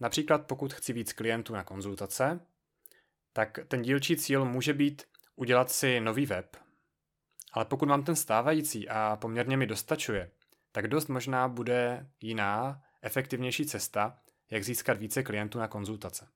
Například 0.00 0.46
pokud 0.46 0.72
chci 0.72 0.92
víc 0.92 1.12
klientů 1.12 1.52
na 1.52 1.64
konzultace, 1.64 2.40
tak 3.32 3.58
ten 3.68 3.82
dílčí 3.82 4.16
cíl 4.16 4.44
může 4.44 4.74
být 4.74 5.02
udělat 5.36 5.70
si 5.70 6.00
nový 6.00 6.26
web. 6.26 6.56
Ale 7.52 7.64
pokud 7.64 7.88
mám 7.88 8.04
ten 8.04 8.16
stávající 8.16 8.88
a 8.88 9.18
poměrně 9.20 9.56
mi 9.56 9.66
dostačuje, 9.66 10.30
tak 10.72 10.88
dost 10.88 11.08
možná 11.08 11.48
bude 11.48 12.10
jiná, 12.20 12.82
efektivnější 13.02 13.66
cesta, 13.66 14.18
jak 14.50 14.64
získat 14.64 14.98
více 14.98 15.22
klientů 15.22 15.58
na 15.58 15.68
konzultace. 15.68 16.28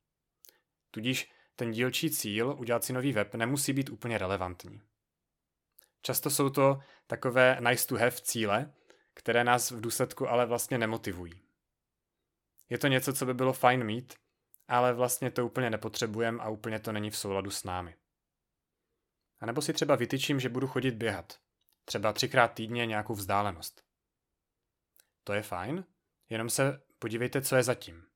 Tudíž 0.91 1.33
ten 1.57 1.71
dílčí 1.71 2.11
cíl 2.11 2.57
udělat 2.59 2.85
si 2.85 2.93
nový 2.93 3.13
web 3.13 3.35
nemusí 3.35 3.73
být 3.73 3.91
úplně 3.91 4.19
relevantní. 4.19 4.81
Často 6.03 6.31
jsou 6.31 6.51
to 6.51 6.81
takové 7.07 7.59
nice 7.61 7.87
to 7.87 7.95
have 7.95 8.11
cíle, 8.11 8.73
které 9.15 9.45
nás 9.45 9.71
v 9.71 9.81
důsledku 9.81 10.29
ale 10.29 10.47
vlastně 10.47 10.79
nemotivují. 10.79 11.43
Je 12.69 12.79
to 12.79 12.87
něco, 12.89 13.13
co 13.13 13.27
by 13.27 13.35
bylo 13.35 13.53
fajn 13.53 13.85
mít, 13.85 14.15
ale 14.69 14.93
vlastně 14.93 15.31
to 15.31 15.47
úplně 15.47 15.71
nepotřebujeme 15.71 16.43
a 16.43 16.49
úplně 16.49 16.81
to 16.81 16.93
není 16.93 17.11
v 17.11 17.17
souladu 17.17 17.51
s 17.51 17.65
námi. 17.65 17.97
A 19.41 19.47
nebo 19.47 19.63
si 19.63 19.73
třeba 19.73 19.97
vytyčím, 19.97 20.41
že 20.41 20.49
budu 20.49 20.67
chodit 20.67 20.95
běhat. 20.95 21.41
Třeba 21.85 22.13
třikrát 22.13 22.49
týdně 22.49 22.87
nějakou 22.87 23.15
vzdálenost. 23.15 23.83
To 25.25 25.33
je 25.33 25.43
fajn, 25.43 25.85
jenom 26.31 26.51
se 26.51 26.83
podívejte, 26.99 27.43
co 27.43 27.57
je 27.57 27.63
zatím. 27.63 28.07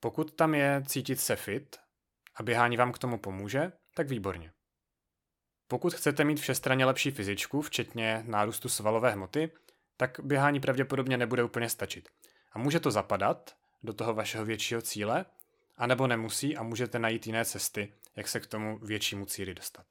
Pokud 0.00 0.36
tam 0.36 0.54
je 0.54 0.82
cítit 0.86 1.20
se 1.20 1.36
fit 1.36 1.76
a 2.34 2.42
běhání 2.42 2.76
vám 2.76 2.92
k 2.92 2.98
tomu 2.98 3.18
pomůže, 3.18 3.72
tak 3.94 4.08
výborně. 4.08 4.52
Pokud 5.68 5.94
chcete 5.94 6.24
mít 6.24 6.40
všestranně 6.40 6.84
lepší 6.84 7.10
fyzičku, 7.10 7.62
včetně 7.62 8.24
nárůstu 8.26 8.68
svalové 8.68 9.10
hmoty, 9.10 9.50
tak 9.96 10.20
běhání 10.22 10.60
pravděpodobně 10.60 11.16
nebude 11.16 11.42
úplně 11.42 11.68
stačit. 11.68 12.08
A 12.52 12.58
může 12.58 12.80
to 12.80 12.90
zapadat 12.90 13.56
do 13.82 13.92
toho 13.92 14.14
vašeho 14.14 14.44
většího 14.44 14.82
cíle, 14.82 15.24
anebo 15.76 16.06
nemusí 16.06 16.56
a 16.56 16.62
můžete 16.62 16.98
najít 16.98 17.26
jiné 17.26 17.44
cesty, 17.44 17.92
jak 18.16 18.28
se 18.28 18.40
k 18.40 18.46
tomu 18.46 18.78
většímu 18.78 19.26
cíli 19.26 19.54
dostat. 19.54 19.86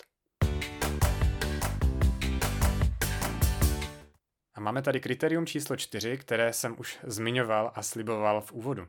A 4.54 4.60
máme 4.60 4.82
tady 4.82 5.00
kritérium 5.00 5.46
číslo 5.46 5.76
4, 5.76 6.18
které 6.18 6.54
jsem 6.54 6.76
už 6.80 7.00
zmiňoval 7.04 7.72
a 7.76 7.84
sliboval 7.84 8.42
v 8.42 8.52
úvodu. 8.52 8.88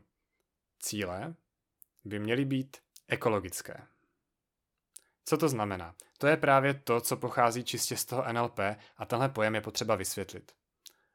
Cíle 0.81 1.35
by 2.05 2.19
měly 2.19 2.45
být 2.45 2.77
ekologické. 3.09 3.87
Co 5.25 5.39
to 5.39 5.49
znamená? 5.49 5.95
To 6.19 6.27
je 6.27 6.37
právě 6.37 6.75
to, 6.75 7.01
co 7.01 7.17
pochází 7.17 7.65
čistě 7.65 7.97
z 7.97 8.05
toho 8.05 8.33
NLP 8.33 8.59
a 8.97 9.05
tenhle 9.07 9.29
pojem 9.29 9.55
je 9.55 9.61
potřeba 9.61 9.97
vysvětlit. 9.97 10.53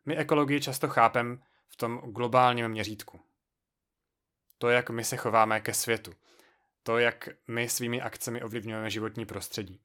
My 0.06 0.18
ekologii 0.18 0.62
často 0.62 0.88
chápeme 0.88 1.38
v 1.68 1.76
tom 1.76 1.98
globálním 1.98 2.68
měřítku. 2.68 3.20
To, 4.58 4.70
jak 4.70 4.90
my 4.90 5.04
se 5.04 5.18
chováme 5.18 5.62
ke 5.62 5.74
světu. 5.74 6.14
To, 6.84 6.98
jak 6.98 7.30
my 7.48 7.70
svými 7.70 8.02
akcemi 8.02 8.44
ovlivňujeme 8.44 8.90
životní 8.90 9.26
prostředí. 9.26 9.82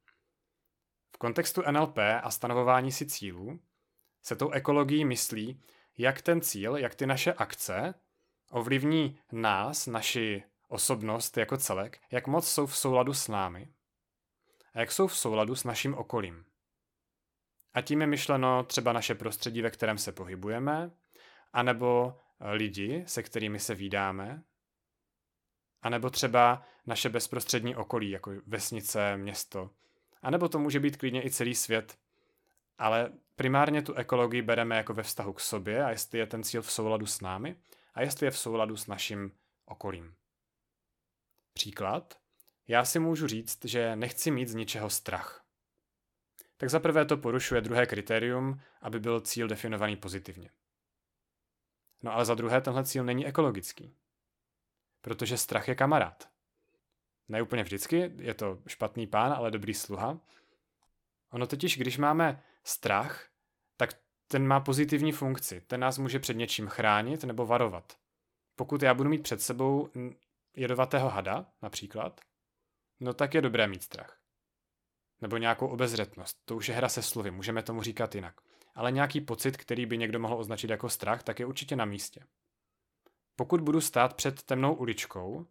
V 1.14 1.18
kontextu 1.18 1.62
NLP 1.70 1.98
a 2.22 2.30
stanovování 2.30 2.92
si 2.92 3.06
cílů 3.06 3.60
se 4.22 4.36
tou 4.36 4.50
ekologií 4.50 5.04
myslí, 5.04 5.62
jak 5.98 6.22
ten 6.22 6.40
cíl, 6.40 6.76
jak 6.76 6.94
ty 6.94 7.06
naše 7.06 7.32
akce 7.32 7.94
ovlivní 8.50 9.18
nás, 9.32 9.86
naši 9.86 10.42
osobnost 10.68 11.36
jako 11.36 11.56
celek, 11.56 12.00
jak 12.10 12.26
moc 12.26 12.48
jsou 12.48 12.66
v 12.66 12.76
souladu 12.76 13.14
s 13.14 13.28
námi 13.28 13.68
a 14.74 14.80
jak 14.80 14.92
jsou 14.92 15.06
v 15.06 15.16
souladu 15.16 15.54
s 15.54 15.64
naším 15.64 15.94
okolím. 15.94 16.44
A 17.74 17.80
tím 17.80 18.00
je 18.00 18.06
myšleno 18.06 18.64
třeba 18.64 18.92
naše 18.92 19.14
prostředí, 19.14 19.62
ve 19.62 19.70
kterém 19.70 19.98
se 19.98 20.12
pohybujeme, 20.12 20.90
anebo 21.52 22.18
lidi, 22.40 23.04
se 23.06 23.22
kterými 23.22 23.58
se 23.58 23.74
vídáme, 23.74 24.42
anebo 25.82 26.10
třeba 26.10 26.66
naše 26.86 27.08
bezprostřední 27.08 27.76
okolí, 27.76 28.10
jako 28.10 28.32
vesnice, 28.46 29.16
město, 29.16 29.70
anebo 30.22 30.48
to 30.48 30.58
může 30.58 30.80
být 30.80 30.96
klidně 30.96 31.24
i 31.24 31.30
celý 31.30 31.54
svět. 31.54 31.98
Ale 32.78 33.12
primárně 33.36 33.82
tu 33.82 33.94
ekologii 33.94 34.42
bereme 34.42 34.76
jako 34.76 34.94
ve 34.94 35.02
vztahu 35.02 35.32
k 35.32 35.40
sobě 35.40 35.84
a 35.84 35.90
jestli 35.90 36.18
je 36.18 36.26
ten 36.26 36.42
cíl 36.42 36.62
v 36.62 36.72
souladu 36.72 37.06
s 37.06 37.20
námi 37.20 37.56
a 37.94 38.02
jestli 38.02 38.26
je 38.26 38.30
v 38.30 38.38
souladu 38.38 38.76
s 38.76 38.86
naším 38.86 39.32
okolím. 39.64 40.14
Příklad. 41.52 42.18
Já 42.68 42.84
si 42.84 42.98
můžu 42.98 43.26
říct, 43.26 43.64
že 43.64 43.96
nechci 43.96 44.30
mít 44.30 44.48
z 44.48 44.54
ničeho 44.54 44.90
strach. 44.90 45.43
Tak 46.56 46.70
zaprvé 46.70 47.04
to 47.04 47.16
porušuje 47.16 47.60
druhé 47.60 47.86
kritérium, 47.86 48.60
aby 48.82 49.00
byl 49.00 49.20
cíl 49.20 49.48
definovaný 49.48 49.96
pozitivně. 49.96 50.50
No 52.02 52.12
ale 52.12 52.24
za 52.24 52.34
druhé 52.34 52.60
tenhle 52.60 52.84
cíl 52.84 53.04
není 53.04 53.26
ekologický. 53.26 53.96
Protože 55.00 55.38
strach 55.38 55.68
je 55.68 55.74
kamarád. 55.74 56.28
Ne 57.28 57.42
úplně 57.42 57.62
vždycky, 57.62 58.12
je 58.18 58.34
to 58.34 58.62
špatný 58.66 59.06
pán, 59.06 59.32
ale 59.32 59.50
dobrý 59.50 59.74
sluha. 59.74 60.20
Ono 61.30 61.46
totiž, 61.46 61.78
když 61.78 61.98
máme 61.98 62.42
strach, 62.64 63.28
tak 63.76 63.90
ten 64.28 64.46
má 64.46 64.60
pozitivní 64.60 65.12
funkci. 65.12 65.60
Ten 65.60 65.80
nás 65.80 65.98
může 65.98 66.18
před 66.18 66.36
něčím 66.36 66.68
chránit 66.68 67.24
nebo 67.24 67.46
varovat. 67.46 67.98
Pokud 68.56 68.82
já 68.82 68.94
budu 68.94 69.10
mít 69.10 69.22
před 69.22 69.42
sebou 69.42 69.90
jedovatého 70.56 71.08
hada, 71.08 71.46
například, 71.62 72.20
no 73.00 73.14
tak 73.14 73.34
je 73.34 73.42
dobré 73.42 73.66
mít 73.66 73.82
strach. 73.82 74.23
Nebo 75.20 75.36
nějakou 75.36 75.66
obezřetnost. 75.66 76.38
To 76.44 76.56
už 76.56 76.68
je 76.68 76.74
hra 76.74 76.88
se 76.88 77.02
slovy, 77.02 77.30
můžeme 77.30 77.62
tomu 77.62 77.82
říkat 77.82 78.14
jinak. 78.14 78.34
Ale 78.74 78.92
nějaký 78.92 79.20
pocit, 79.20 79.56
který 79.56 79.86
by 79.86 79.98
někdo 79.98 80.18
mohl 80.18 80.34
označit 80.34 80.70
jako 80.70 80.88
strach, 80.88 81.22
tak 81.22 81.40
je 81.40 81.46
určitě 81.46 81.76
na 81.76 81.84
místě. 81.84 82.24
Pokud 83.36 83.60
budu 83.60 83.80
stát 83.80 84.14
před 84.14 84.42
temnou 84.42 84.74
uličkou, 84.74 85.46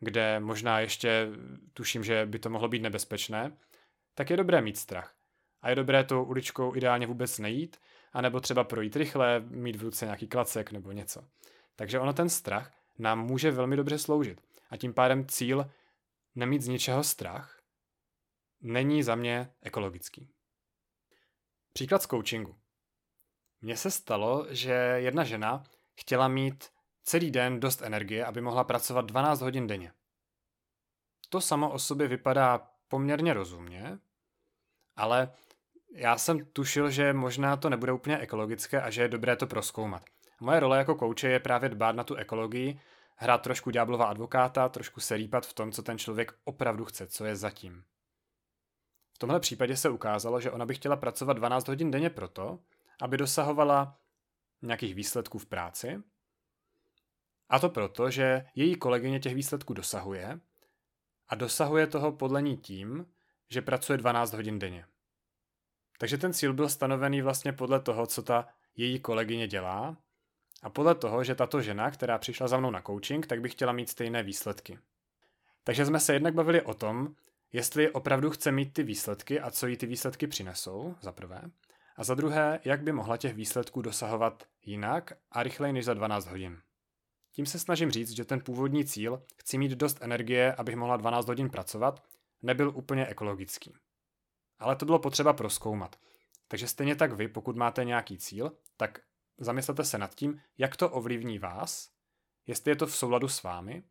kde 0.00 0.40
možná 0.40 0.80
ještě 0.80 1.28
tuším, 1.72 2.04
že 2.04 2.26
by 2.26 2.38
to 2.38 2.50
mohlo 2.50 2.68
být 2.68 2.82
nebezpečné, 2.82 3.56
tak 4.14 4.30
je 4.30 4.36
dobré 4.36 4.60
mít 4.60 4.78
strach. 4.78 5.14
A 5.62 5.70
je 5.70 5.76
dobré 5.76 6.04
tou 6.04 6.24
uličkou 6.24 6.76
ideálně 6.76 7.06
vůbec 7.06 7.38
nejít, 7.38 7.76
anebo 8.12 8.40
třeba 8.40 8.64
projít 8.64 8.96
rychle, 8.96 9.40
mít 9.40 9.76
v 9.76 9.82
ruce 9.82 10.04
nějaký 10.04 10.28
klacek 10.28 10.72
nebo 10.72 10.92
něco. 10.92 11.24
Takže 11.76 12.00
ono 12.00 12.12
ten 12.12 12.28
strach 12.28 12.72
nám 12.98 13.26
může 13.26 13.50
velmi 13.50 13.76
dobře 13.76 13.98
sloužit. 13.98 14.40
A 14.70 14.76
tím 14.76 14.94
pádem 14.94 15.26
cíl 15.26 15.70
nemít 16.34 16.62
z 16.62 16.68
ničeho 16.68 17.04
strach 17.04 17.55
není 18.60 19.02
za 19.02 19.14
mě 19.14 19.52
ekologický. 19.62 20.30
Příklad 21.72 22.02
z 22.02 22.06
coachingu. 22.06 22.56
Mně 23.60 23.76
se 23.76 23.90
stalo, 23.90 24.46
že 24.50 24.72
jedna 24.96 25.24
žena 25.24 25.64
chtěla 25.94 26.28
mít 26.28 26.64
celý 27.02 27.30
den 27.30 27.60
dost 27.60 27.82
energie, 27.82 28.24
aby 28.24 28.40
mohla 28.40 28.64
pracovat 28.64 29.04
12 29.04 29.40
hodin 29.40 29.66
denně. 29.66 29.92
To 31.28 31.40
samo 31.40 31.70
o 31.70 31.78
sobě 31.78 32.08
vypadá 32.08 32.70
poměrně 32.88 33.34
rozumně, 33.34 33.98
ale 34.96 35.32
já 35.92 36.18
jsem 36.18 36.44
tušil, 36.44 36.90
že 36.90 37.12
možná 37.12 37.56
to 37.56 37.70
nebude 37.70 37.92
úplně 37.92 38.18
ekologické 38.18 38.82
a 38.82 38.90
že 38.90 39.02
je 39.02 39.08
dobré 39.08 39.36
to 39.36 39.46
proskoumat. 39.46 40.02
Moje 40.40 40.60
role 40.60 40.78
jako 40.78 40.94
kouče 40.94 41.28
je 41.28 41.40
právě 41.40 41.68
dbát 41.68 41.96
na 41.96 42.04
tu 42.04 42.14
ekologii, 42.14 42.80
hrát 43.16 43.42
trošku 43.42 43.70
ďáblova 43.70 44.06
advokáta, 44.06 44.68
trošku 44.68 45.00
se 45.00 45.16
rýpat 45.16 45.46
v 45.46 45.54
tom, 45.54 45.72
co 45.72 45.82
ten 45.82 45.98
člověk 45.98 46.32
opravdu 46.44 46.84
chce, 46.84 47.06
co 47.06 47.24
je 47.24 47.36
zatím. 47.36 47.84
V 49.16 49.18
tomhle 49.18 49.40
případě 49.40 49.76
se 49.76 49.88
ukázalo, 49.88 50.40
že 50.40 50.50
ona 50.50 50.66
by 50.66 50.74
chtěla 50.74 50.96
pracovat 50.96 51.32
12 51.32 51.68
hodin 51.68 51.90
denně 51.90 52.10
proto, 52.10 52.58
aby 53.02 53.16
dosahovala 53.16 53.98
nějakých 54.62 54.94
výsledků 54.94 55.38
v 55.38 55.46
práci. 55.46 56.02
A 57.48 57.58
to 57.58 57.68
proto, 57.68 58.10
že 58.10 58.46
její 58.54 58.74
kolegyně 58.74 59.20
těch 59.20 59.34
výsledků 59.34 59.74
dosahuje 59.74 60.40
a 61.28 61.34
dosahuje 61.34 61.86
toho 61.86 62.12
podle 62.12 62.42
ní 62.42 62.56
tím, 62.56 63.06
že 63.48 63.62
pracuje 63.62 63.98
12 63.98 64.32
hodin 64.32 64.58
denně. 64.58 64.84
Takže 65.98 66.18
ten 66.18 66.32
cíl 66.32 66.52
byl 66.52 66.68
stanovený 66.68 67.22
vlastně 67.22 67.52
podle 67.52 67.80
toho, 67.80 68.06
co 68.06 68.22
ta 68.22 68.48
její 68.76 69.00
kolegyně 69.00 69.48
dělá 69.48 69.96
a 70.62 70.70
podle 70.70 70.94
toho, 70.94 71.24
že 71.24 71.34
tato 71.34 71.60
žena, 71.60 71.90
která 71.90 72.18
přišla 72.18 72.48
za 72.48 72.58
mnou 72.58 72.70
na 72.70 72.82
coaching, 72.82 73.26
tak 73.26 73.40
by 73.40 73.48
chtěla 73.48 73.72
mít 73.72 73.88
stejné 73.88 74.22
výsledky. 74.22 74.78
Takže 75.64 75.86
jsme 75.86 76.00
se 76.00 76.12
jednak 76.12 76.34
bavili 76.34 76.62
o 76.62 76.74
tom, 76.74 77.14
jestli 77.52 77.90
opravdu 77.90 78.30
chce 78.30 78.52
mít 78.52 78.72
ty 78.72 78.82
výsledky 78.82 79.40
a 79.40 79.50
co 79.50 79.66
jí 79.66 79.76
ty 79.76 79.86
výsledky 79.86 80.26
přinesou, 80.26 80.94
za 81.00 81.12
prvé. 81.12 81.42
A 81.96 82.04
za 82.04 82.14
druhé, 82.14 82.60
jak 82.64 82.82
by 82.82 82.92
mohla 82.92 83.16
těch 83.16 83.34
výsledků 83.34 83.82
dosahovat 83.82 84.48
jinak 84.62 85.12
a 85.30 85.42
rychleji 85.42 85.72
než 85.72 85.84
za 85.84 85.94
12 85.94 86.26
hodin. 86.26 86.60
Tím 87.32 87.46
se 87.46 87.58
snažím 87.58 87.90
říct, 87.90 88.10
že 88.10 88.24
ten 88.24 88.40
původní 88.40 88.84
cíl, 88.84 89.22
chci 89.36 89.58
mít 89.58 89.72
dost 89.72 89.98
energie, 90.00 90.54
abych 90.54 90.76
mohla 90.76 90.96
12 90.96 91.28
hodin 91.28 91.50
pracovat, 91.50 92.02
nebyl 92.42 92.72
úplně 92.74 93.06
ekologický. 93.06 93.74
Ale 94.58 94.76
to 94.76 94.86
bylo 94.86 94.98
potřeba 94.98 95.32
proskoumat. 95.32 95.96
Takže 96.48 96.68
stejně 96.68 96.96
tak 96.96 97.12
vy, 97.12 97.28
pokud 97.28 97.56
máte 97.56 97.84
nějaký 97.84 98.18
cíl, 98.18 98.52
tak 98.76 99.00
zamyslete 99.38 99.84
se 99.84 99.98
nad 99.98 100.14
tím, 100.14 100.40
jak 100.58 100.76
to 100.76 100.90
ovlivní 100.90 101.38
vás, 101.38 101.90
jestli 102.46 102.70
je 102.70 102.76
to 102.76 102.86
v 102.86 102.96
souladu 102.96 103.28
s 103.28 103.42
vámi 103.42 103.82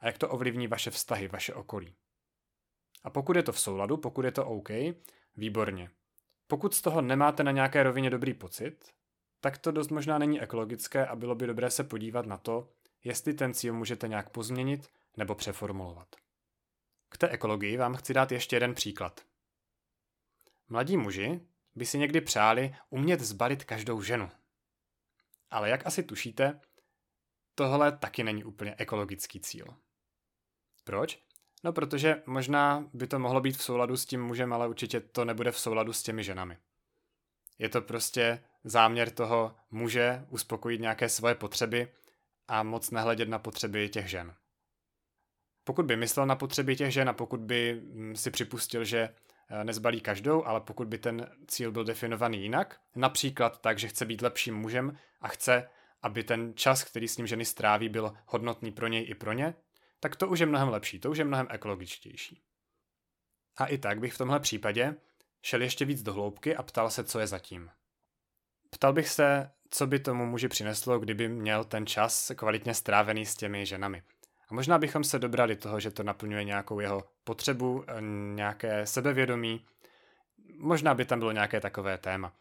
a 0.00 0.06
jak 0.06 0.18
to 0.18 0.28
ovlivní 0.28 0.66
vaše 0.66 0.90
vztahy, 0.90 1.28
vaše 1.28 1.54
okolí. 1.54 1.96
A 3.04 3.10
pokud 3.10 3.36
je 3.36 3.42
to 3.42 3.52
v 3.52 3.60
souladu, 3.60 3.96
pokud 3.96 4.24
je 4.24 4.32
to 4.32 4.46
OK, 4.46 4.68
výborně. 5.36 5.90
Pokud 6.46 6.74
z 6.74 6.82
toho 6.82 7.02
nemáte 7.02 7.44
na 7.44 7.50
nějaké 7.50 7.82
rovině 7.82 8.10
dobrý 8.10 8.34
pocit, 8.34 8.92
tak 9.40 9.58
to 9.58 9.72
dost 9.72 9.90
možná 9.90 10.18
není 10.18 10.40
ekologické 10.40 11.06
a 11.06 11.16
bylo 11.16 11.34
by 11.34 11.46
dobré 11.46 11.70
se 11.70 11.84
podívat 11.84 12.26
na 12.26 12.38
to, 12.38 12.68
jestli 13.04 13.34
ten 13.34 13.54
cíl 13.54 13.74
můžete 13.74 14.08
nějak 14.08 14.30
pozměnit 14.30 14.90
nebo 15.16 15.34
přeformulovat. 15.34 16.16
K 17.08 17.18
té 17.18 17.28
ekologii 17.28 17.76
vám 17.76 17.94
chci 17.94 18.14
dát 18.14 18.32
ještě 18.32 18.56
jeden 18.56 18.74
příklad. 18.74 19.20
Mladí 20.68 20.96
muži 20.96 21.40
by 21.74 21.86
si 21.86 21.98
někdy 21.98 22.20
přáli 22.20 22.76
umět 22.90 23.20
zbalit 23.20 23.64
každou 23.64 24.02
ženu. 24.02 24.30
Ale 25.50 25.70
jak 25.70 25.86
asi 25.86 26.02
tušíte, 26.02 26.60
tohle 27.54 27.98
taky 27.98 28.24
není 28.24 28.44
úplně 28.44 28.74
ekologický 28.78 29.40
cíl. 29.40 29.66
Proč? 30.84 31.22
No 31.64 31.72
protože 31.72 32.22
možná 32.26 32.84
by 32.92 33.06
to 33.06 33.18
mohlo 33.18 33.40
být 33.40 33.56
v 33.56 33.62
souladu 33.62 33.96
s 33.96 34.06
tím 34.06 34.22
mužem, 34.22 34.52
ale 34.52 34.68
určitě 34.68 35.00
to 35.00 35.24
nebude 35.24 35.52
v 35.52 35.58
souladu 35.58 35.92
s 35.92 36.02
těmi 36.02 36.24
ženami. 36.24 36.58
Je 37.58 37.68
to 37.68 37.82
prostě 37.82 38.44
záměr 38.64 39.10
toho 39.10 39.54
muže 39.70 40.24
uspokojit 40.28 40.80
nějaké 40.80 41.08
svoje 41.08 41.34
potřeby 41.34 41.88
a 42.48 42.62
moc 42.62 42.90
nehledět 42.90 43.28
na 43.28 43.38
potřeby 43.38 43.88
těch 43.88 44.10
žen. 44.10 44.34
Pokud 45.64 45.86
by 45.86 45.96
myslel 45.96 46.26
na 46.26 46.36
potřeby 46.36 46.76
těch 46.76 46.92
žen 46.92 47.08
a 47.08 47.12
pokud 47.12 47.40
by 47.40 47.80
mm, 47.82 48.16
si 48.16 48.30
připustil, 48.30 48.84
že 48.84 48.98
eh, 49.48 49.64
nezbalí 49.64 50.00
každou, 50.00 50.44
ale 50.44 50.60
pokud 50.60 50.88
by 50.88 50.98
ten 50.98 51.30
cíl 51.48 51.72
byl 51.72 51.84
definovaný 51.84 52.42
jinak, 52.42 52.80
například 52.96 53.60
tak, 53.60 53.78
že 53.78 53.88
chce 53.88 54.04
být 54.04 54.22
lepším 54.22 54.54
mužem 54.54 54.98
a 55.20 55.28
chce, 55.28 55.68
aby 56.02 56.24
ten 56.24 56.52
čas, 56.54 56.84
který 56.84 57.08
s 57.08 57.16
ním 57.16 57.26
ženy 57.26 57.44
stráví, 57.44 57.88
byl 57.88 58.14
hodnotný 58.26 58.72
pro 58.72 58.88
něj 58.88 59.06
i 59.08 59.14
pro 59.14 59.32
ně, 59.32 59.54
tak 60.04 60.16
to 60.16 60.28
už 60.28 60.38
je 60.38 60.46
mnohem 60.46 60.68
lepší, 60.68 60.98
to 60.98 61.10
už 61.10 61.18
je 61.18 61.24
mnohem 61.24 61.46
ekologičtější. 61.50 62.42
A 63.56 63.66
i 63.66 63.78
tak 63.78 64.00
bych 64.00 64.14
v 64.14 64.18
tomhle 64.18 64.40
případě 64.40 64.94
šel 65.42 65.62
ještě 65.62 65.84
víc 65.84 66.02
do 66.02 66.12
hloubky 66.12 66.56
a 66.56 66.62
ptal 66.62 66.90
se, 66.90 67.04
co 67.04 67.20
je 67.20 67.26
zatím. 67.26 67.70
Ptal 68.70 68.92
bych 68.92 69.08
se, 69.08 69.50
co 69.70 69.86
by 69.86 69.98
tomu 69.98 70.26
muži 70.26 70.48
přineslo, 70.48 70.98
kdyby 70.98 71.28
měl 71.28 71.64
ten 71.64 71.86
čas 71.86 72.32
kvalitně 72.36 72.74
strávený 72.74 73.26
s 73.26 73.34
těmi 73.34 73.66
ženami. 73.66 74.02
A 74.48 74.54
možná 74.54 74.78
bychom 74.78 75.04
se 75.04 75.18
dobrali 75.18 75.56
toho, 75.56 75.80
že 75.80 75.90
to 75.90 76.02
naplňuje 76.02 76.44
nějakou 76.44 76.80
jeho 76.80 77.04
potřebu, 77.24 77.84
eh, 77.88 78.00
nějaké 78.34 78.86
sebevědomí. 78.86 79.64
Možná 80.58 80.94
by 80.94 81.04
tam 81.04 81.18
bylo 81.18 81.32
nějaké 81.32 81.60
takové 81.60 81.98
téma. 81.98 82.32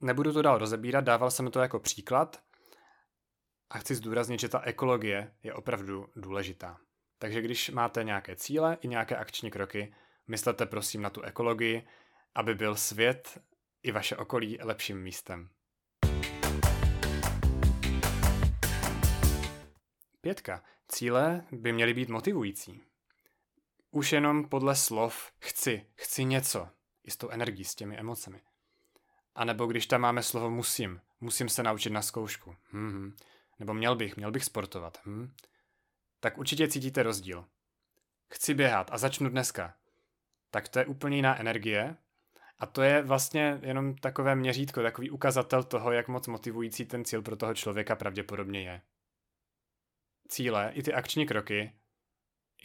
Nebudu 0.00 0.32
to 0.32 0.42
dál 0.42 0.58
rozebírat, 0.58 1.04
dával 1.04 1.30
jsem 1.30 1.50
to 1.50 1.60
jako 1.60 1.78
příklad. 1.78 2.42
A 3.70 3.78
chci 3.78 3.94
zdůraznit, 3.94 4.40
že 4.40 4.48
ta 4.48 4.60
ekologie 4.60 5.34
je 5.42 5.54
opravdu 5.54 6.08
důležitá. 6.16 6.80
Takže 7.18 7.42
když 7.42 7.70
máte 7.70 8.04
nějaké 8.04 8.36
cíle 8.36 8.78
i 8.80 8.88
nějaké 8.88 9.16
akční 9.16 9.50
kroky, 9.50 9.94
myslete 10.28 10.66
prosím 10.66 11.02
na 11.02 11.10
tu 11.10 11.22
ekologii, 11.22 11.86
aby 12.34 12.54
byl 12.54 12.76
svět 12.76 13.38
i 13.82 13.92
vaše 13.92 14.16
okolí 14.16 14.58
lepším 14.62 15.02
místem. 15.02 15.48
Pětka. 20.20 20.62
Cíle 20.88 21.44
by 21.52 21.72
měly 21.72 21.94
být 21.94 22.08
motivující. 22.08 22.82
Už 23.90 24.12
jenom 24.12 24.48
podle 24.48 24.76
slov 24.76 25.32
chci, 25.40 25.86
chci 25.94 26.24
něco, 26.24 26.68
i 27.04 27.10
s 27.10 27.16
tou 27.16 27.28
energií, 27.28 27.64
s 27.64 27.74
těmi 27.74 27.96
emocemi. 27.96 28.40
A 29.34 29.44
nebo 29.44 29.66
když 29.66 29.86
tam 29.86 30.00
máme 30.00 30.22
slovo 30.22 30.50
musím, 30.50 31.00
musím 31.20 31.48
se 31.48 31.62
naučit 31.62 31.90
na 31.90 32.02
zkoušku. 32.02 32.56
Hmm. 32.70 33.16
Nebo 33.58 33.74
měl 33.74 33.96
bych, 33.96 34.16
měl 34.16 34.30
bych 34.30 34.44
sportovat. 34.44 34.98
Hmm. 35.04 35.34
Tak 36.20 36.38
určitě 36.38 36.68
cítíte 36.68 37.02
rozdíl. 37.02 37.44
Chci 38.32 38.54
běhat 38.54 38.90
a 38.92 38.98
začnu 38.98 39.28
dneska. 39.28 39.74
Tak 40.50 40.68
to 40.68 40.78
je 40.78 40.86
úplně 40.86 41.16
jiná 41.16 41.40
energie 41.40 41.96
a 42.58 42.66
to 42.66 42.82
je 42.82 43.02
vlastně 43.02 43.60
jenom 43.62 43.96
takové 43.96 44.34
měřítko, 44.34 44.82
takový 44.82 45.10
ukazatel 45.10 45.62
toho, 45.62 45.92
jak 45.92 46.08
moc 46.08 46.26
motivující 46.26 46.84
ten 46.84 47.04
cíl 47.04 47.22
pro 47.22 47.36
toho 47.36 47.54
člověka 47.54 47.96
pravděpodobně 47.96 48.62
je. 48.62 48.80
Cíle 50.28 50.72
i 50.74 50.82
ty 50.82 50.94
akční 50.94 51.26
kroky 51.26 51.72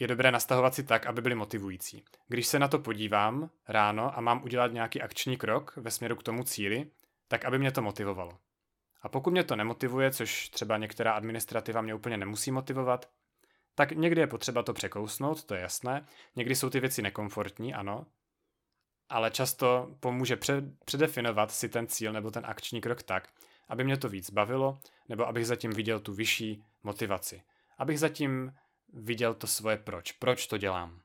je 0.00 0.06
dobré 0.06 0.30
nastavovat 0.30 0.74
si 0.74 0.84
tak, 0.84 1.06
aby 1.06 1.22
byly 1.22 1.34
motivující. 1.34 2.04
Když 2.28 2.46
se 2.46 2.58
na 2.58 2.68
to 2.68 2.78
podívám 2.78 3.50
ráno 3.68 4.18
a 4.18 4.20
mám 4.20 4.42
udělat 4.42 4.72
nějaký 4.72 5.02
akční 5.02 5.36
krok 5.36 5.76
ve 5.76 5.90
směru 5.90 6.16
k 6.16 6.22
tomu 6.22 6.44
cíli, 6.44 6.90
tak 7.28 7.44
aby 7.44 7.58
mě 7.58 7.72
to 7.72 7.82
motivovalo. 7.82 8.38
A 9.02 9.08
pokud 9.08 9.30
mě 9.30 9.44
to 9.44 9.56
nemotivuje, 9.56 10.10
což 10.10 10.48
třeba 10.48 10.76
některá 10.76 11.12
administrativa 11.12 11.80
mě 11.80 11.94
úplně 11.94 12.16
nemusí 12.16 12.50
motivovat, 12.50 13.10
tak 13.74 13.92
někdy 13.92 14.20
je 14.20 14.26
potřeba 14.26 14.62
to 14.62 14.72
překousnout, 14.72 15.44
to 15.44 15.54
je 15.54 15.60
jasné. 15.60 16.06
Někdy 16.36 16.56
jsou 16.56 16.70
ty 16.70 16.80
věci 16.80 17.02
nekomfortní, 17.02 17.74
ano, 17.74 18.06
ale 19.08 19.30
často 19.30 19.96
pomůže 20.00 20.38
předefinovat 20.84 21.50
si 21.50 21.68
ten 21.68 21.86
cíl 21.86 22.12
nebo 22.12 22.30
ten 22.30 22.46
akční 22.46 22.80
krok 22.80 23.02
tak, 23.02 23.28
aby 23.68 23.84
mě 23.84 23.96
to 23.96 24.08
víc 24.08 24.30
bavilo, 24.30 24.78
nebo 25.08 25.28
abych 25.28 25.46
zatím 25.46 25.70
viděl 25.70 26.00
tu 26.00 26.14
vyšší 26.14 26.64
motivaci. 26.82 27.42
Abych 27.78 27.98
zatím 27.98 28.54
viděl 28.92 29.34
to 29.34 29.46
svoje 29.46 29.76
proč. 29.76 30.12
Proč 30.12 30.46
to 30.46 30.58
dělám? 30.58 31.00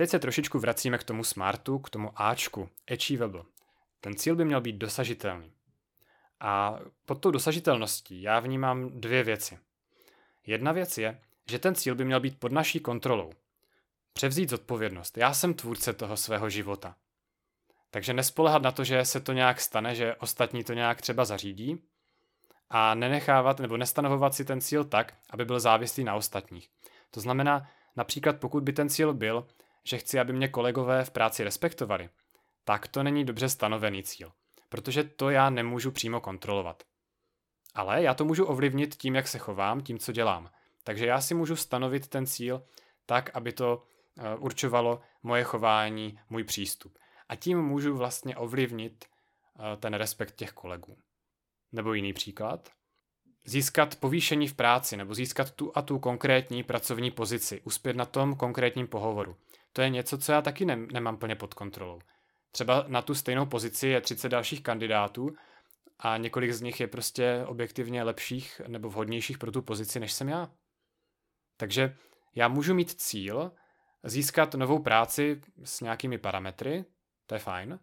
Teď 0.00 0.10
se 0.10 0.18
trošičku 0.18 0.58
vracíme 0.58 0.98
k 0.98 1.04
tomu 1.04 1.24
smartu, 1.24 1.78
k 1.78 1.90
tomu 1.90 2.12
Ačku, 2.16 2.68
achievable. 2.92 3.42
Ten 4.00 4.16
cíl 4.16 4.36
by 4.36 4.44
měl 4.44 4.60
být 4.60 4.76
dosažitelný. 4.76 5.52
A 6.40 6.78
pod 7.06 7.14
tou 7.14 7.30
dosažitelností 7.30 8.22
já 8.22 8.40
vnímám 8.40 9.00
dvě 9.00 9.24
věci. 9.24 9.58
Jedna 10.46 10.72
věc 10.72 10.98
je, 10.98 11.20
že 11.50 11.58
ten 11.58 11.74
cíl 11.74 11.94
by 11.94 12.04
měl 12.04 12.20
být 12.20 12.40
pod 12.40 12.52
naší 12.52 12.80
kontrolou. 12.80 13.32
Převzít 14.12 14.50
zodpovědnost. 14.50 15.18
Já 15.18 15.34
jsem 15.34 15.54
tvůrce 15.54 15.92
toho 15.92 16.16
svého 16.16 16.50
života. 16.50 16.96
Takže 17.90 18.12
nespolehat 18.12 18.62
na 18.62 18.72
to, 18.72 18.84
že 18.84 19.04
se 19.04 19.20
to 19.20 19.32
nějak 19.32 19.60
stane, 19.60 19.94
že 19.94 20.14
ostatní 20.14 20.64
to 20.64 20.72
nějak 20.72 21.00
třeba 21.00 21.24
zařídí 21.24 21.82
a 22.70 22.94
nenechávat 22.94 23.60
nebo 23.60 23.76
nestanovovat 23.76 24.34
si 24.34 24.44
ten 24.44 24.60
cíl 24.60 24.84
tak, 24.84 25.14
aby 25.30 25.44
byl 25.44 25.60
závislý 25.60 26.04
na 26.04 26.14
ostatních. 26.14 26.70
To 27.10 27.20
znamená, 27.20 27.68
například 27.96 28.40
pokud 28.40 28.62
by 28.62 28.72
ten 28.72 28.88
cíl 28.88 29.14
byl, 29.14 29.46
že 29.84 29.98
chci, 29.98 30.18
aby 30.18 30.32
mě 30.32 30.48
kolegové 30.48 31.04
v 31.04 31.10
práci 31.10 31.44
respektovali, 31.44 32.08
tak 32.64 32.88
to 32.88 33.02
není 33.02 33.24
dobře 33.24 33.48
stanovený 33.48 34.02
cíl, 34.02 34.32
protože 34.68 35.04
to 35.04 35.30
já 35.30 35.50
nemůžu 35.50 35.90
přímo 35.90 36.20
kontrolovat. 36.20 36.82
Ale 37.74 38.02
já 38.02 38.14
to 38.14 38.24
můžu 38.24 38.44
ovlivnit 38.44 38.94
tím, 38.94 39.14
jak 39.14 39.28
se 39.28 39.38
chovám, 39.38 39.80
tím, 39.80 39.98
co 39.98 40.12
dělám. 40.12 40.50
Takže 40.84 41.06
já 41.06 41.20
si 41.20 41.34
můžu 41.34 41.56
stanovit 41.56 42.08
ten 42.08 42.26
cíl 42.26 42.62
tak, 43.06 43.30
aby 43.34 43.52
to 43.52 43.82
eh, 44.18 44.36
určovalo 44.36 45.00
moje 45.22 45.44
chování, 45.44 46.18
můj 46.30 46.44
přístup. 46.44 46.98
A 47.28 47.36
tím 47.36 47.62
můžu 47.62 47.96
vlastně 47.96 48.36
ovlivnit 48.36 49.04
eh, 49.04 49.76
ten 49.76 49.94
respekt 49.94 50.36
těch 50.36 50.52
kolegů. 50.52 50.98
Nebo 51.72 51.92
jiný 51.92 52.12
příklad. 52.12 52.70
Získat 53.44 53.96
povýšení 53.96 54.48
v 54.48 54.54
práci 54.54 54.96
nebo 54.96 55.14
získat 55.14 55.50
tu 55.50 55.72
a 55.74 55.82
tu 55.82 55.98
konkrétní 55.98 56.62
pracovní 56.62 57.10
pozici, 57.10 57.60
uspět 57.60 57.96
na 57.96 58.04
tom 58.04 58.36
konkrétním 58.36 58.86
pohovoru. 58.86 59.36
To 59.72 59.82
je 59.82 59.90
něco, 59.90 60.18
co 60.18 60.32
já 60.32 60.42
taky 60.42 60.64
ne- 60.64 60.86
nemám 60.92 61.16
plně 61.16 61.36
pod 61.36 61.54
kontrolou. 61.54 62.00
Třeba 62.50 62.84
na 62.88 63.02
tu 63.02 63.14
stejnou 63.14 63.46
pozici 63.46 63.88
je 63.88 64.00
30 64.00 64.28
dalších 64.28 64.62
kandidátů 64.62 65.30
a 65.98 66.16
několik 66.16 66.52
z 66.52 66.60
nich 66.60 66.80
je 66.80 66.86
prostě 66.86 67.44
objektivně 67.46 68.02
lepších 68.02 68.60
nebo 68.66 68.88
vhodnějších 68.88 69.38
pro 69.38 69.52
tu 69.52 69.62
pozici, 69.62 70.00
než 70.00 70.12
jsem 70.12 70.28
já. 70.28 70.50
Takže 71.56 71.96
já 72.34 72.48
můžu 72.48 72.74
mít 72.74 72.90
cíl 72.90 73.52
získat 74.02 74.54
novou 74.54 74.78
práci 74.78 75.40
s 75.64 75.80
nějakými 75.80 76.18
parametry, 76.18 76.84
to 77.26 77.34
je 77.34 77.38
fajn, 77.38 77.78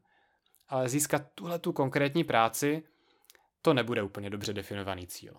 ale 0.68 0.90
získat 0.90 1.22
tuhle 1.36 1.60
tu 1.60 1.74
konkrétní 1.74 2.24
práci, 2.24 2.84
to 3.62 3.74
nebude 3.74 4.04
úplně 4.04 4.30
dobře 4.30 4.54
definovaný 4.54 5.08
cíl. 5.08 5.38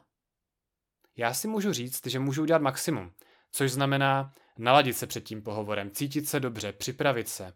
Já 1.16 1.34
si 1.34 1.48
můžu 1.48 1.72
říct, 1.72 2.06
že 2.06 2.18
můžu 2.18 2.42
udělat 2.42 2.62
maximum, 2.62 3.12
což 3.50 3.72
znamená 3.72 4.34
naladit 4.58 4.96
se 4.96 5.06
před 5.06 5.24
tím 5.24 5.42
pohovorem, 5.42 5.90
cítit 5.90 6.28
se 6.28 6.40
dobře, 6.40 6.72
připravit 6.72 7.28
se. 7.28 7.52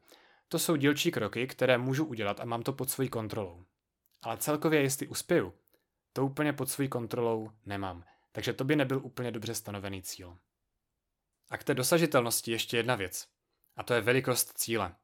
To 0.48 0.58
jsou 0.58 0.76
dílčí 0.76 1.10
kroky, 1.10 1.46
které 1.46 1.78
můžu 1.78 2.04
udělat 2.04 2.40
a 2.40 2.44
mám 2.44 2.62
to 2.62 2.72
pod 2.72 2.90
svojí 2.90 3.08
kontrolou. 3.08 3.64
Ale 4.22 4.36
celkově, 4.36 4.82
jestli 4.82 5.08
uspěju, 5.08 5.54
to 6.12 6.26
úplně 6.26 6.52
pod 6.52 6.70
svojí 6.70 6.88
kontrolou 6.88 7.50
nemám. 7.66 8.04
Takže 8.32 8.52
to 8.52 8.64
by 8.64 8.76
nebyl 8.76 9.00
úplně 9.04 9.30
dobře 9.30 9.54
stanovený 9.54 10.02
cíl. 10.02 10.38
A 11.50 11.58
k 11.58 11.64
té 11.64 11.74
dosažitelnosti 11.74 12.50
ještě 12.50 12.76
jedna 12.76 12.94
věc. 12.94 13.28
A 13.76 13.82
to 13.82 13.94
je 13.94 14.00
velikost 14.00 14.52
cíle. 14.58 14.94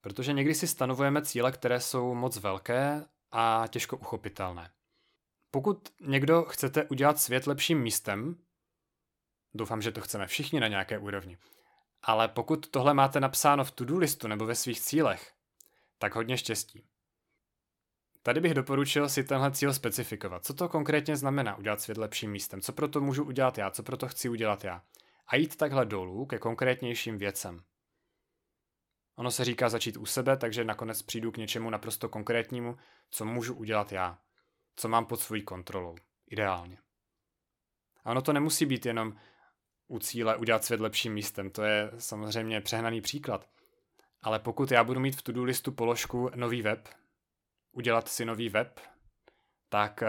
Protože 0.00 0.32
někdy 0.32 0.54
si 0.54 0.66
stanovujeme 0.66 1.22
cíle, 1.22 1.52
které 1.52 1.80
jsou 1.80 2.14
moc 2.14 2.36
velké 2.36 3.04
a 3.30 3.64
těžko 3.70 3.96
uchopitelné. 3.96 4.70
Pokud 5.50 5.88
někdo 6.00 6.42
chcete 6.42 6.84
udělat 6.84 7.18
svět 7.18 7.46
lepším 7.46 7.82
místem, 7.82 8.36
doufám, 9.56 9.82
že 9.82 9.92
to 9.92 10.00
chceme 10.00 10.26
všichni 10.26 10.60
na 10.60 10.68
nějaké 10.68 10.98
úrovni, 10.98 11.38
ale 12.02 12.28
pokud 12.28 12.70
tohle 12.70 12.94
máte 12.94 13.20
napsáno 13.20 13.64
v 13.64 13.70
to-do 13.70 13.98
listu 13.98 14.28
nebo 14.28 14.46
ve 14.46 14.54
svých 14.54 14.80
cílech, 14.80 15.32
tak 15.98 16.14
hodně 16.14 16.38
štěstí. 16.38 16.86
Tady 18.22 18.40
bych 18.40 18.54
doporučil 18.54 19.08
si 19.08 19.24
tenhle 19.24 19.52
cíl 19.52 19.74
specifikovat. 19.74 20.44
Co 20.44 20.54
to 20.54 20.68
konkrétně 20.68 21.16
znamená 21.16 21.56
udělat 21.56 21.80
svět 21.80 21.98
lepším 21.98 22.30
místem? 22.30 22.60
Co 22.60 22.72
proto 22.72 23.00
můžu 23.00 23.24
udělat 23.24 23.58
já? 23.58 23.70
Co 23.70 23.82
proto 23.82 24.08
chci 24.08 24.28
udělat 24.28 24.64
já? 24.64 24.82
A 25.26 25.36
jít 25.36 25.56
takhle 25.56 25.86
dolů 25.86 26.26
ke 26.26 26.38
konkrétnějším 26.38 27.18
věcem. 27.18 27.60
Ono 29.16 29.30
se 29.30 29.44
říká 29.44 29.68
začít 29.68 29.96
u 29.96 30.06
sebe, 30.06 30.36
takže 30.36 30.64
nakonec 30.64 31.02
přijdu 31.02 31.32
k 31.32 31.36
něčemu 31.36 31.70
naprosto 31.70 32.08
konkrétnímu, 32.08 32.76
co 33.10 33.24
můžu 33.24 33.54
udělat 33.54 33.92
já. 33.92 34.18
Co 34.76 34.88
mám 34.88 35.06
pod 35.06 35.20
svojí 35.20 35.42
kontrolou. 35.42 35.96
Ideálně. 36.26 36.78
A 38.04 38.10
ono 38.10 38.22
to 38.22 38.32
nemusí 38.32 38.66
být 38.66 38.86
jenom 38.86 39.16
u 39.88 39.98
cíle 39.98 40.36
udělat 40.36 40.64
svět 40.64 40.80
lepším 40.80 41.12
místem. 41.14 41.50
To 41.50 41.62
je 41.62 41.90
samozřejmě 41.98 42.60
přehnaný 42.60 43.00
příklad. 43.00 43.48
Ale 44.22 44.38
pokud 44.38 44.70
já 44.70 44.84
budu 44.84 45.00
mít 45.00 45.16
v 45.16 45.22
to-do 45.22 45.44
listu 45.44 45.72
položku 45.72 46.30
nový 46.34 46.62
web, 46.62 46.88
udělat 47.72 48.08
si 48.08 48.24
nový 48.24 48.48
web, 48.48 48.80
tak 49.68 50.02
eh, 50.02 50.08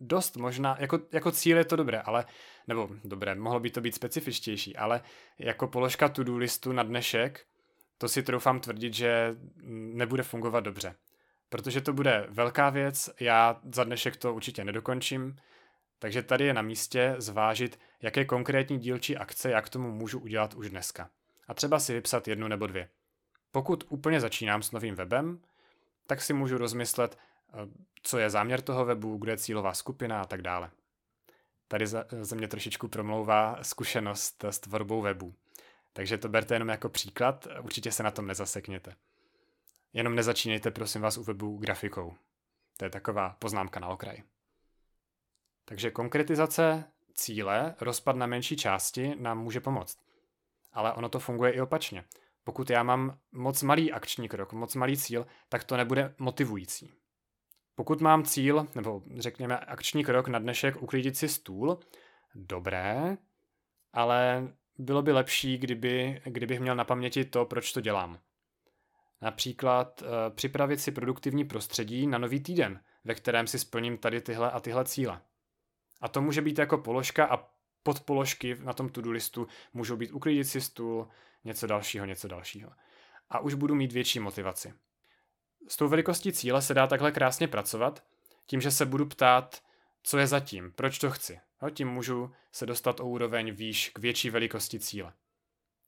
dost 0.00 0.36
možná, 0.36 0.76
jako, 0.80 1.00
jako 1.12 1.30
cíl 1.30 1.56
je 1.56 1.64
to 1.64 1.76
dobré, 1.76 2.00
ale, 2.00 2.24
nebo 2.68 2.90
dobré, 3.04 3.34
mohlo 3.34 3.60
by 3.60 3.70
to 3.70 3.80
být 3.80 3.94
specifičtější, 3.94 4.76
ale 4.76 5.00
jako 5.38 5.68
položka 5.68 6.08
to-do 6.08 6.36
listu 6.36 6.72
na 6.72 6.82
dnešek, 6.82 7.46
to 7.98 8.08
si 8.08 8.22
troufám 8.22 8.60
tvrdit, 8.60 8.94
že 8.94 9.36
nebude 9.94 10.22
fungovat 10.22 10.60
dobře. 10.60 10.94
Protože 11.48 11.80
to 11.80 11.92
bude 11.92 12.26
velká 12.30 12.70
věc, 12.70 13.10
já 13.20 13.60
za 13.74 13.84
dnešek 13.84 14.16
to 14.16 14.34
určitě 14.34 14.64
nedokončím, 14.64 15.36
takže 16.04 16.22
tady 16.22 16.44
je 16.44 16.54
na 16.54 16.62
místě 16.62 17.14
zvážit, 17.18 17.80
jaké 18.02 18.24
konkrétní 18.24 18.78
dílčí 18.78 19.16
akce 19.16 19.50
já 19.50 19.62
k 19.62 19.68
tomu 19.68 19.90
můžu 19.90 20.18
udělat 20.18 20.54
už 20.54 20.70
dneska. 20.70 21.10
A 21.48 21.54
třeba 21.54 21.80
si 21.80 21.92
vypsat 21.92 22.28
jednu 22.28 22.48
nebo 22.48 22.66
dvě. 22.66 22.88
Pokud 23.50 23.84
úplně 23.88 24.20
začínám 24.20 24.62
s 24.62 24.72
novým 24.72 24.94
webem, 24.94 25.40
tak 26.06 26.22
si 26.22 26.32
můžu 26.32 26.58
rozmyslet, 26.58 27.18
eh, 27.18 27.52
co 28.02 28.18
je 28.18 28.30
záměr 28.30 28.60
toho 28.60 28.84
webu, 28.84 29.16
kde 29.16 29.32
je 29.32 29.36
cílová 29.36 29.74
skupina 29.74 30.22
a 30.22 30.24
tak 30.24 30.42
dále. 30.42 30.70
Tady 31.68 31.86
ze 32.20 32.36
mě 32.36 32.48
trošičku 32.48 32.88
promlouvá 32.88 33.58
zkušenost 33.62 34.44
s 34.44 34.58
tvorbou 34.58 35.00
webu. 35.00 35.34
Takže 35.92 36.18
to 36.18 36.28
berte 36.28 36.54
jenom 36.54 36.68
jako 36.68 36.88
příklad, 36.88 37.46
určitě 37.60 37.92
se 37.92 38.02
na 38.02 38.10
tom 38.10 38.26
nezasekněte. 38.26 38.94
Jenom 39.92 40.14
nezačínejte 40.14 40.70
prosím 40.70 41.02
vás 41.02 41.18
u 41.18 41.22
webu 41.22 41.56
grafikou. 41.58 42.14
To 42.76 42.84
je 42.84 42.90
taková 42.90 43.36
poznámka 43.38 43.80
na 43.80 43.88
okraj. 43.88 44.22
Takže 45.64 45.90
konkretizace 45.90 46.84
cíle, 47.14 47.74
rozpad 47.80 48.16
na 48.16 48.26
menší 48.26 48.56
části 48.56 49.14
nám 49.18 49.38
může 49.38 49.60
pomoct. 49.60 49.98
Ale 50.72 50.92
ono 50.92 51.08
to 51.08 51.18
funguje 51.18 51.52
i 51.52 51.60
opačně. 51.60 52.04
Pokud 52.44 52.70
já 52.70 52.82
mám 52.82 53.18
moc 53.32 53.62
malý 53.62 53.92
akční 53.92 54.28
krok, 54.28 54.52
moc 54.52 54.74
malý 54.74 54.96
cíl, 54.96 55.26
tak 55.48 55.64
to 55.64 55.76
nebude 55.76 56.14
motivující. 56.18 56.92
Pokud 57.74 58.00
mám 58.00 58.24
cíl, 58.24 58.66
nebo 58.74 59.02
řekněme 59.18 59.58
akční 59.58 60.04
krok 60.04 60.28
na 60.28 60.38
dnešek 60.38 60.82
uklidit 60.82 61.16
si 61.16 61.28
stůl, 61.28 61.78
dobré, 62.34 63.16
ale 63.92 64.48
bylo 64.78 65.02
by 65.02 65.12
lepší, 65.12 65.58
kdyby, 65.58 66.22
kdybych 66.24 66.60
měl 66.60 66.76
na 66.76 66.84
paměti 66.84 67.24
to, 67.24 67.44
proč 67.44 67.72
to 67.72 67.80
dělám. 67.80 68.18
Například 69.20 70.02
uh, 70.02 70.08
připravit 70.34 70.80
si 70.80 70.92
produktivní 70.92 71.44
prostředí 71.44 72.06
na 72.06 72.18
nový 72.18 72.40
týden, 72.40 72.80
ve 73.04 73.14
kterém 73.14 73.46
si 73.46 73.58
splním 73.58 73.98
tady 73.98 74.20
tyhle 74.20 74.50
a 74.50 74.60
tyhle 74.60 74.84
cíle. 74.84 75.20
A 76.04 76.08
to 76.08 76.22
může 76.22 76.42
být 76.42 76.58
jako 76.58 76.78
položka 76.78 77.26
a 77.26 77.48
podpoložky 77.82 78.56
na 78.60 78.72
tom 78.72 78.88
to-do 78.88 79.10
listu 79.10 79.46
můžou 79.72 79.96
být 79.96 80.12
uklidit 80.12 80.48
si 80.48 80.60
stůl, 80.60 81.08
něco 81.44 81.66
dalšího, 81.66 82.04
něco 82.06 82.28
dalšího. 82.28 82.70
A 83.30 83.38
už 83.38 83.54
budu 83.54 83.74
mít 83.74 83.92
větší 83.92 84.20
motivaci. 84.20 84.74
S 85.68 85.76
tou 85.76 85.88
velikostí 85.88 86.32
cíle 86.32 86.62
se 86.62 86.74
dá 86.74 86.86
takhle 86.86 87.12
krásně 87.12 87.48
pracovat, 87.48 88.04
tím, 88.46 88.60
že 88.60 88.70
se 88.70 88.86
budu 88.86 89.06
ptát, 89.06 89.62
co 90.02 90.18
je 90.18 90.26
zatím, 90.26 90.72
proč 90.72 90.98
to 90.98 91.10
chci. 91.10 91.40
No, 91.62 91.70
tím 91.70 91.88
můžu 91.88 92.32
se 92.52 92.66
dostat 92.66 93.00
o 93.00 93.04
úroveň 93.04 93.54
výš 93.54 93.88
k 93.88 93.98
větší 93.98 94.30
velikosti 94.30 94.80
cíle. 94.80 95.12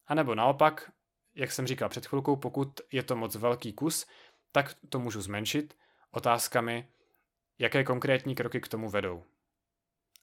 A 0.07 0.15
nebo 0.15 0.35
naopak, 0.35 0.93
jak 1.35 1.53
jsem 1.53 1.67
říkal 1.67 1.89
před 1.89 2.07
chvilkou, 2.07 2.37
pokud 2.37 2.81
je 2.93 3.03
to 3.03 3.17
moc 3.17 3.37
velký 3.37 3.73
kus, 3.73 4.07
tak 4.53 4.77
to 4.89 4.99
můžu 4.99 5.21
zmenšit 5.21 5.77
otázkami, 6.11 6.89
jaké 7.59 7.85
konkrétní 7.85 8.35
kroky 8.35 8.61
k 8.61 8.69
tomu 8.69 8.91
vedou. 8.91 9.25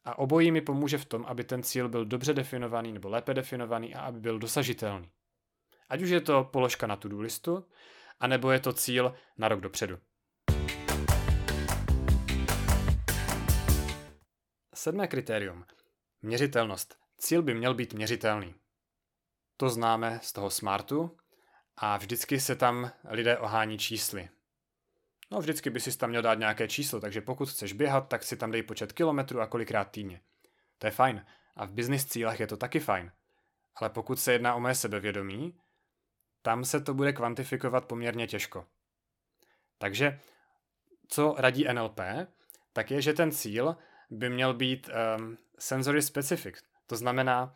A 0.05 0.17
obojí 0.17 0.51
mi 0.51 0.61
pomůže 0.61 0.97
v 0.97 1.05
tom, 1.05 1.25
aby 1.25 1.43
ten 1.43 1.63
cíl 1.63 1.89
byl 1.89 2.05
dobře 2.05 2.33
definovaný 2.33 2.93
nebo 2.93 3.09
lépe 3.09 3.33
definovaný 3.33 3.95
a 3.95 4.01
aby 4.01 4.19
byl 4.19 4.39
dosažitelný. 4.39 5.09
Ať 5.89 6.01
už 6.01 6.09
je 6.09 6.21
to 6.21 6.43
položka 6.43 6.87
na 6.87 6.95
to-do 6.95 7.21
listu, 7.21 7.65
anebo 8.19 8.51
je 8.51 8.59
to 8.59 8.73
cíl 8.73 9.15
na 9.37 9.47
rok 9.47 9.61
dopředu. 9.61 9.99
Sedmé 14.73 15.07
kritérium. 15.07 15.65
Měřitelnost. 16.21 16.97
Cíl 17.17 17.41
by 17.41 17.53
měl 17.53 17.73
být 17.73 17.93
měřitelný. 17.93 18.55
To 19.57 19.69
známe 19.69 20.19
z 20.23 20.33
toho 20.33 20.49
smartu 20.49 21.17
a 21.77 21.97
vždycky 21.97 22.39
se 22.39 22.55
tam 22.55 22.91
lidé 23.09 23.37
ohání 23.37 23.77
čísly. 23.77 24.29
No 25.33 25.39
vždycky 25.39 25.69
by 25.69 25.79
si 25.79 25.97
tam 25.97 26.09
měl 26.09 26.21
dát 26.21 26.39
nějaké 26.39 26.67
číslo, 26.67 26.99
takže 26.99 27.21
pokud 27.21 27.49
chceš 27.49 27.73
běhat, 27.73 28.07
tak 28.07 28.23
si 28.23 28.37
tam 28.37 28.51
dej 28.51 28.63
počet 28.63 28.93
kilometrů 28.93 29.41
a 29.41 29.47
kolikrát 29.47 29.91
týdně. 29.91 30.21
To 30.77 30.87
je 30.87 30.91
fajn. 30.91 31.25
A 31.55 31.65
v 31.65 31.71
business 31.71 32.05
cílech 32.05 32.39
je 32.39 32.47
to 32.47 32.57
taky 32.57 32.79
fajn. 32.79 33.11
Ale 33.75 33.89
pokud 33.89 34.19
se 34.19 34.33
jedná 34.33 34.55
o 34.55 34.59
moje 34.59 34.75
sebevědomí, 34.75 35.57
tam 36.41 36.65
se 36.65 36.81
to 36.81 36.93
bude 36.93 37.13
kvantifikovat 37.13 37.85
poměrně 37.85 38.27
těžko. 38.27 38.65
Takže 39.77 40.19
co 41.07 41.35
radí 41.37 41.65
NLP, 41.73 41.99
tak 42.73 42.91
je, 42.91 43.01
že 43.01 43.13
ten 43.13 43.31
cíl 43.31 43.75
by 44.09 44.29
měl 44.29 44.53
být 44.53 44.89
um, 44.89 45.37
sensory 45.59 46.01
specific. 46.01 46.55
To 46.87 46.95
znamená, 46.95 47.55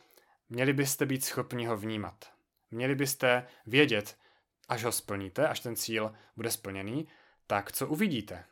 měli 0.50 0.74
byste 0.74 1.06
být 1.06 1.26
schopni 1.26 1.66
ho 1.66 1.78
vnímat. 1.78 2.26
Měli 2.72 2.96
byste 2.96 3.48
vědět, 3.66 4.18
až 4.68 4.84
ho 4.84 4.92
splníte, 4.92 5.48
až 5.48 5.60
ten 5.60 5.76
cíl 5.76 6.16
bude 6.36 6.52
splněný, 6.52 7.08
tak 7.48 7.72
co 7.72 7.88
uvidíte? 7.88 8.46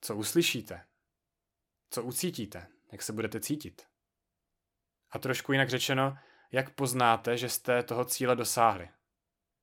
Co 0.00 0.16
uslyšíte? 0.16 0.84
Co 1.90 2.02
ucítíte? 2.02 2.66
Jak 2.92 3.02
se 3.02 3.12
budete 3.12 3.40
cítit? 3.40 3.82
A 5.10 5.18
trošku 5.18 5.52
jinak 5.52 5.68
řečeno, 5.68 6.18
jak 6.52 6.70
poznáte, 6.70 7.36
že 7.36 7.48
jste 7.48 7.82
toho 7.82 8.04
cíle 8.04 8.36
dosáhli? 8.36 8.88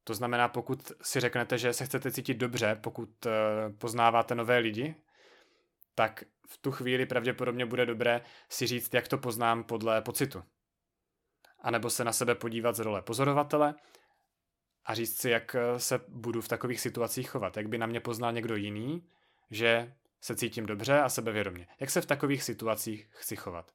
To 0.03 0.13
znamená, 0.13 0.47
pokud 0.47 0.91
si 1.01 1.19
řeknete, 1.19 1.57
že 1.57 1.73
se 1.73 1.85
chcete 1.85 2.11
cítit 2.11 2.33
dobře, 2.33 2.75
pokud 2.75 3.25
uh, 3.25 3.31
poznáváte 3.77 4.35
nové 4.35 4.57
lidi, 4.57 4.95
tak 5.95 6.23
v 6.47 6.57
tu 6.57 6.71
chvíli 6.71 7.05
pravděpodobně 7.05 7.65
bude 7.65 7.85
dobré 7.85 8.21
si 8.49 8.67
říct, 8.67 8.93
jak 8.93 9.07
to 9.07 9.17
poznám 9.17 9.63
podle 9.63 10.01
pocitu. 10.01 10.43
A 11.61 11.71
nebo 11.71 11.89
se 11.89 12.03
na 12.03 12.13
sebe 12.13 12.35
podívat 12.35 12.75
z 12.75 12.79
role 12.79 13.01
pozorovatele 13.01 13.75
a 14.87 14.93
říct 14.93 15.17
si, 15.17 15.29
jak 15.29 15.55
eh, 15.55 15.79
se 15.79 16.01
budu 16.07 16.41
v 16.41 16.47
takových 16.47 16.81
situacích 16.81 17.29
chovat. 17.29 17.57
Jak 17.57 17.67
by 17.67 17.77
na 17.77 17.85
mě 17.85 17.99
poznal 17.99 18.33
někdo 18.33 18.55
jiný, 18.55 19.07
že 19.51 19.93
se 20.21 20.35
cítím 20.35 20.65
dobře 20.65 20.99
a 20.99 21.09
sebevědomě. 21.09 21.67
Jak 21.79 21.89
se 21.89 22.01
v 22.01 22.05
takových 22.05 22.43
situacích 22.43 23.07
chci 23.11 23.35
chovat. 23.35 23.71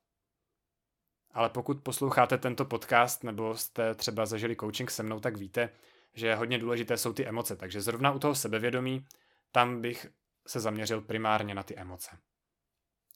Ale 1.31 1.48
pokud 1.48 1.83
posloucháte 1.83 2.38
tento 2.38 2.64
podcast 2.64 3.25
nebo 3.25 3.57
jste 3.57 3.94
třeba 3.94 4.27
zažili 4.27 4.57
coaching 4.57 4.90
se 4.90 5.03
mnou, 5.03 5.20
tak 5.20 5.37
víte, 5.37 5.70
že 6.14 6.35
hodně 6.35 6.59
důležité 6.59 6.96
jsou 6.96 7.12
ty 7.12 7.27
emoce. 7.27 7.57
Takže 7.57 7.81
zrovna 7.81 8.12
u 8.12 8.18
toho 8.18 8.35
sebevědomí, 8.35 9.07
tam 9.53 9.81
bych 9.81 10.07
se 10.46 10.61
zaměřil 10.61 11.01
primárně 11.01 11.55
na 11.55 11.62
ty 11.62 11.77
emoce. 11.77 12.11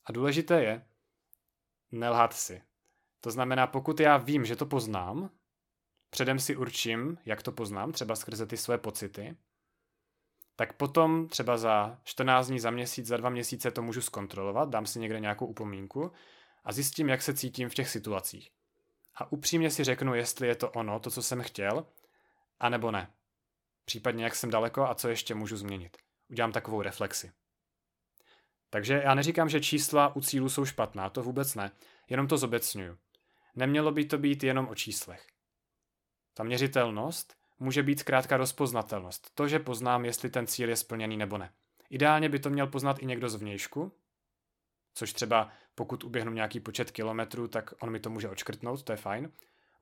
A 0.05 0.13
důležité 0.13 0.63
je 0.63 0.85
nelhat 1.93 2.33
si. 2.33 2.63
To 3.21 3.31
znamená, 3.31 3.67
pokud 3.67 4.01
já 4.01 4.17
vím, 4.17 4.45
že 4.45 4.57
to 4.57 4.67
poznám, 4.67 5.31
předem 6.11 6.39
si 6.39 6.57
určím, 6.57 7.19
jak 7.25 7.43
to 7.43 7.53
poznám, 7.53 7.93
třeba 7.93 8.17
skrze 8.17 8.47
ty 8.47 8.57
své 8.57 8.79
pocity, 8.79 9.37
tak 10.57 10.73
potom 10.73 11.29
třeba 11.29 11.57
za 11.57 11.99
14 12.05 12.47
dní, 12.47 12.61
za 12.61 12.71
měsíc, 12.71 13.07
za 13.07 13.17
dva 13.17 13.31
měsíce 13.31 13.71
to 13.71 13.83
můžu 13.83 14.03
zkontrolovat, 14.03 14.69
dám 14.69 14.87
si 14.87 14.99
někde 14.99 15.21
nějakou 15.21 15.47
upomínku 15.47 16.13
a 16.65 16.73
zjistím, 16.73 17.09
jak 17.09 17.23
se 17.23 17.35
cítím 17.35 17.69
v 17.69 17.75
těch 17.75 17.89
situacích. 17.89 18.51
A 19.15 19.33
upřímně 19.33 19.71
si 19.71 19.85
řeknu, 19.85 20.15
jestli 20.15 20.49
je 20.49 20.55
to 20.55 20.71
ono, 20.71 21.01
to, 21.01 21.11
co 21.11 21.23
jsem 21.23 21.43
chtěl, 21.43 21.87
anebo 22.61 22.91
ne. 22.91 23.11
Případně, 23.85 24.25
jak 24.25 24.35
jsem 24.35 24.51
daleko 24.51 24.89
a 24.89 24.95
co 24.95 25.09
ještě 25.09 25.35
můžu 25.35 25.57
změnit. 25.57 25.97
Udělám 26.29 26.53
takovou 26.53 26.83
reflexi. 26.83 27.33
Takže 28.71 29.03
já 29.05 29.15
neříkám, 29.15 29.49
že 29.49 29.61
čísla 29.61 30.17
u 30.17 30.21
cílu 30.21 30.49
jsou 30.49 30.65
špatná, 30.65 31.11
to 31.11 31.23
vůbec 31.23 31.55
ne, 31.55 31.71
jenom 32.09 32.29
to 32.29 32.39
zobecňuju. 32.39 32.99
Nemělo 33.55 33.93
by 33.93 34.05
to 34.05 34.19
být 34.19 34.43
jenom 34.43 34.69
o 34.69 34.75
číslech. 34.75 35.27
Ta 36.37 36.45
měřitelnost 36.45 37.35
může 37.59 37.83
být 37.83 37.99
zkrátka 37.99 38.37
rozpoznatelnost. 38.37 39.35
To, 39.35 39.49
že 39.49 39.59
poznám, 39.59 40.05
jestli 40.05 40.31
ten 40.31 40.47
cíl 40.47 40.69
je 40.69 40.77
splněný 40.77 41.17
nebo 41.17 41.39
ne. 41.39 41.53
Ideálně 41.91 42.29
by 42.29 42.39
to 42.39 42.51
měl 42.51 42.67
poznat 42.67 42.99
i 42.99 43.07
někdo 43.07 43.29
zvnějšku, 43.29 43.93
což 44.95 45.13
třeba 45.13 45.51
pokud 45.75 46.05
uběhnu 46.05 46.33
nějaký 46.33 46.61
počet 46.61 46.91
kilometrů, 46.91 47.49
tak 47.49 47.75
on 47.79 47.91
mi 47.91 48.01
to 48.01 48.11
může 48.11 48.29
odškrtnout, 48.29 48.83
to 48.83 48.93
je 48.93 48.97
fajn. 48.97 49.33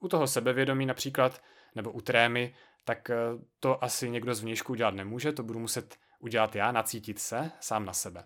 U 0.00 0.08
toho 0.08 0.26
sebevědomí 0.26 0.86
například, 0.86 1.42
nebo 1.74 1.92
u 1.92 2.00
trémy, 2.00 2.54
tak 2.84 3.10
eh, 3.10 3.16
to 3.60 3.84
asi 3.84 4.10
někdo 4.10 4.34
zvnějšku 4.34 4.72
udělat 4.72 4.94
nemůže, 4.94 5.32
to 5.32 5.42
budu 5.42 5.58
muset 5.58 5.98
udělat 6.18 6.56
já, 6.56 6.72
nacítit 6.72 7.18
se 7.18 7.50
sám 7.60 7.84
na 7.84 7.92
sebe. 7.92 8.24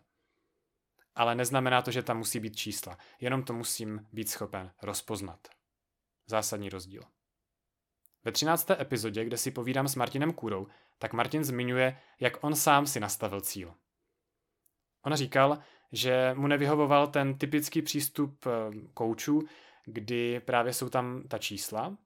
Ale 1.14 1.34
neznamená 1.34 1.82
to, 1.82 1.90
že 1.90 2.02
tam 2.02 2.18
musí 2.18 2.40
být 2.40 2.56
čísla, 2.56 2.98
jenom 3.20 3.42
to 3.42 3.52
musím 3.52 4.06
být 4.12 4.30
schopen 4.30 4.70
rozpoznat. 4.82 5.48
Zásadní 6.26 6.68
rozdíl. 6.68 7.02
Ve 8.24 8.32
13. 8.32 8.70
epizodě, 8.70 9.24
kde 9.24 9.36
si 9.36 9.50
povídám 9.50 9.88
s 9.88 9.94
Martinem 9.94 10.32
Kůrou, 10.32 10.66
tak 10.98 11.12
Martin 11.12 11.44
zmiňuje, 11.44 11.98
jak 12.20 12.44
on 12.44 12.54
sám 12.54 12.86
si 12.86 13.00
nastavil 13.00 13.40
cíl. 13.40 13.74
On 15.04 15.14
říkal, 15.14 15.58
že 15.92 16.34
mu 16.34 16.46
nevyhovoval 16.46 17.06
ten 17.06 17.38
typický 17.38 17.82
přístup 17.82 18.46
eh, 18.46 18.50
koučů, 18.94 19.42
kdy 19.84 20.40
právě 20.40 20.72
jsou 20.72 20.88
tam 20.88 21.22
ta 21.28 21.38
čísla 21.38 21.96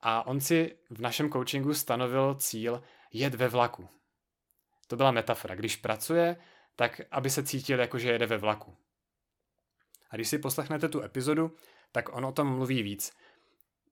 a 0.00 0.26
on 0.26 0.40
si 0.40 0.76
v 0.90 1.00
našem 1.00 1.30
coachingu 1.32 1.74
stanovil 1.74 2.34
cíl 2.34 2.82
jet 3.12 3.34
ve 3.34 3.48
vlaku. 3.48 3.88
To 4.86 4.96
byla 4.96 5.10
metafora. 5.10 5.54
Když 5.54 5.76
pracuje, 5.76 6.36
tak 6.76 7.00
aby 7.10 7.30
se 7.30 7.42
cítil 7.42 7.80
jako, 7.80 7.98
že 7.98 8.12
jede 8.12 8.26
ve 8.26 8.38
vlaku. 8.38 8.76
A 10.10 10.16
když 10.16 10.28
si 10.28 10.38
poslechnete 10.38 10.88
tu 10.88 11.02
epizodu, 11.02 11.56
tak 11.92 12.16
on 12.16 12.24
o 12.26 12.32
tom 12.32 12.56
mluví 12.56 12.82
víc. 12.82 13.16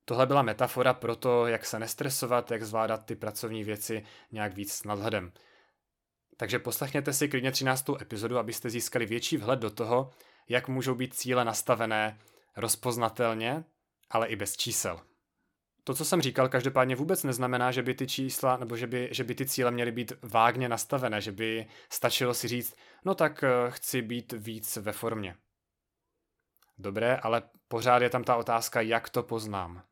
Tohle 0.04 0.26
byla 0.26 0.42
metafora 0.42 0.94
pro 0.94 1.16
to, 1.16 1.46
jak 1.46 1.66
se 1.66 1.78
nestresovat, 1.78 2.50
jak 2.50 2.62
zvládat 2.62 3.06
ty 3.06 3.16
pracovní 3.16 3.64
věci 3.64 4.04
nějak 4.32 4.54
víc 4.54 4.72
s 4.72 4.84
nadhledem. 4.84 5.32
Takže 6.36 6.58
poslechněte 6.58 7.12
si 7.12 7.28
klidně 7.28 7.52
13. 7.52 7.90
epizodu, 8.00 8.38
abyste 8.38 8.70
získali 8.70 9.06
větší 9.06 9.36
vhled 9.36 9.60
do 9.60 9.70
toho, 9.70 10.10
jak 10.48 10.68
můžou 10.68 10.94
být 10.94 11.14
cíle 11.14 11.44
nastavené 11.44 12.18
rozpoznatelně, 12.56 13.64
ale 14.10 14.26
i 14.26 14.36
bez 14.36 14.56
čísel. 14.56 15.00
To, 15.84 15.94
co 15.94 16.04
jsem 16.04 16.22
říkal, 16.22 16.48
každopádně 16.48 16.96
vůbec 16.96 17.24
neznamená, 17.24 17.72
že 17.72 17.82
by 17.82 17.94
ty 17.94 18.06
čísla 18.06 18.56
nebo 18.56 18.76
že 18.76 18.86
by, 18.86 19.08
že 19.12 19.24
by 19.24 19.34
ty 19.34 19.46
cíle 19.46 19.70
měly 19.70 19.92
být 19.92 20.12
vágně 20.22 20.68
nastavené, 20.68 21.20
že 21.20 21.32
by 21.32 21.66
stačilo 21.92 22.34
si 22.34 22.48
říct, 22.48 22.76
no 23.04 23.14
tak 23.14 23.44
eh, 23.44 23.70
chci 23.70 24.02
být 24.02 24.32
víc 24.32 24.76
ve 24.76 24.92
formě. 24.92 25.36
Dobré, 26.78 27.16
ale 27.16 27.42
pořád 27.68 28.02
je 28.02 28.10
tam 28.10 28.24
ta 28.24 28.36
otázka, 28.36 28.80
jak 28.80 29.08
to 29.08 29.22
poznám. 29.22 29.82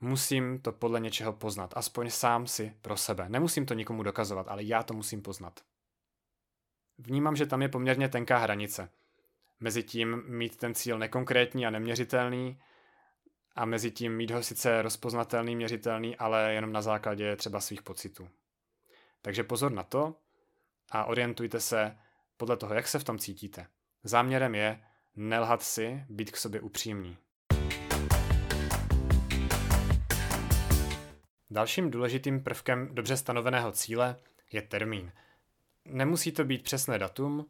Musím 0.00 0.60
to 0.60 0.72
podle 0.72 1.00
něčeho 1.00 1.32
poznat, 1.32 1.72
aspoň 1.76 2.10
sám 2.10 2.46
si 2.46 2.76
pro 2.82 2.96
sebe. 2.96 3.28
Nemusím 3.28 3.66
to 3.66 3.74
nikomu 3.74 4.02
dokazovat, 4.02 4.48
ale 4.48 4.62
já 4.62 4.82
to 4.82 4.94
musím 4.94 5.22
poznat. 5.22 5.60
Vnímám, 6.98 7.36
že 7.36 7.46
tam 7.46 7.62
je 7.62 7.68
poměrně 7.68 8.08
tenká 8.08 8.38
hranice. 8.38 8.90
Mezi 9.60 9.82
tím 9.82 10.22
mít 10.26 10.56
ten 10.56 10.74
cíl 10.74 10.98
nekonkrétní 10.98 11.66
a 11.66 11.70
neměřitelný 11.70 12.60
a 13.56 13.64
mezi 13.64 13.90
tím 13.90 14.16
mít 14.16 14.30
ho 14.30 14.42
sice 14.42 14.82
rozpoznatelný, 14.82 15.56
měřitelný, 15.56 16.16
ale 16.16 16.52
jenom 16.54 16.72
na 16.72 16.82
základě 16.82 17.36
třeba 17.36 17.60
svých 17.60 17.82
pocitů. 17.82 18.28
Takže 19.22 19.44
pozor 19.44 19.72
na 19.72 19.82
to, 19.82 20.16
a 20.90 21.04
orientujte 21.04 21.60
se 21.60 21.98
podle 22.36 22.56
toho, 22.56 22.74
jak 22.74 22.88
se 22.88 22.98
v 22.98 23.04
tom 23.04 23.18
cítíte. 23.18 23.66
Záměrem 24.04 24.54
je 24.54 24.84
nelhat 25.16 25.62
si, 25.62 26.04
být 26.08 26.30
k 26.30 26.36
sobě 26.36 26.60
upřímný. 26.60 27.16
Dalším 31.50 31.90
důležitým 31.90 32.42
prvkem 32.42 32.94
dobře 32.94 33.16
stanoveného 33.16 33.72
cíle 33.72 34.16
je 34.52 34.62
termín. 34.62 35.12
Nemusí 35.84 36.32
to 36.32 36.44
být 36.44 36.62
přesné 36.62 36.98
datum, 36.98 37.46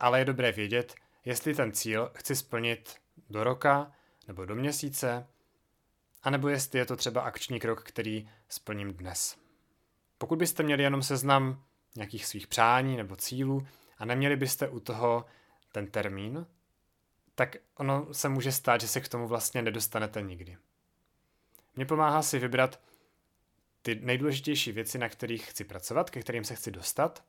ale 0.00 0.18
je 0.18 0.24
dobré 0.24 0.52
vědět, 0.52 0.94
jestli 1.24 1.54
ten 1.54 1.72
cíl 1.72 2.10
chci 2.14 2.36
splnit 2.36 2.96
do 3.30 3.44
roka 3.44 3.92
nebo 4.28 4.44
do 4.44 4.54
měsíce, 4.54 5.26
anebo 6.22 6.48
jestli 6.48 6.78
je 6.78 6.86
to 6.86 6.96
třeba 6.96 7.20
akční 7.20 7.60
krok, 7.60 7.82
který 7.82 8.30
splním 8.48 8.92
dnes. 8.92 9.36
Pokud 10.18 10.38
byste 10.38 10.62
měli 10.62 10.82
jenom 10.82 11.02
seznam 11.02 11.64
nějakých 11.96 12.26
svých 12.26 12.46
přání 12.46 12.96
nebo 12.96 13.16
cílů 13.16 13.66
a 13.98 14.04
neměli 14.04 14.36
byste 14.36 14.68
u 14.68 14.80
toho 14.80 15.24
ten 15.72 15.86
termín, 15.86 16.46
tak 17.34 17.56
ono 17.74 18.14
se 18.14 18.28
může 18.28 18.52
stát, 18.52 18.80
že 18.80 18.88
se 18.88 19.00
k 19.00 19.08
tomu 19.08 19.28
vlastně 19.28 19.62
nedostanete 19.62 20.22
nikdy. 20.22 20.56
Mně 21.76 21.86
pomáhá 21.86 22.22
si 22.22 22.38
vybrat 22.38 22.80
ty 23.82 23.94
nejdůležitější 23.94 24.72
věci, 24.72 24.98
na 24.98 25.08
kterých 25.08 25.50
chci 25.50 25.64
pracovat, 25.64 26.10
ke 26.10 26.20
kterým 26.20 26.44
se 26.44 26.54
chci 26.54 26.70
dostat 26.70 27.24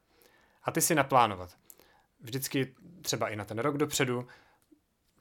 a 0.64 0.72
ty 0.72 0.82
si 0.82 0.96
naplánovat. 0.96 1.58
Vždycky 2.22 2.76
třeba 3.02 3.30
i 3.30 3.36
na 3.36 3.46
ten 3.46 3.60
rok 3.60 3.78
dopředu, 3.78 4.28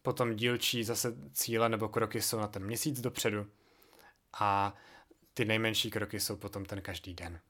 potom 0.03 0.37
dílčí 0.37 0.85
zase 0.85 1.17
cíle 1.33 1.69
nebo 1.69 1.89
kroky 1.89 2.23
jsou 2.23 2.39
na 2.39 2.49
ten 2.49 2.65
měsíc 2.65 3.01
dopředu 3.01 3.47
a 4.33 4.75
ty 5.35 5.45
nejmenší 5.45 5.91
kroky 5.91 6.21
jsou 6.21 6.37
potom 6.37 6.65
ten 6.65 6.83
každý 6.83 7.15
den. 7.15 7.41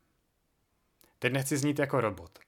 Teď 1.19 1.33
nechci 1.33 1.57
znít 1.57 1.79
jako 1.79 2.01
robot. 2.01 2.39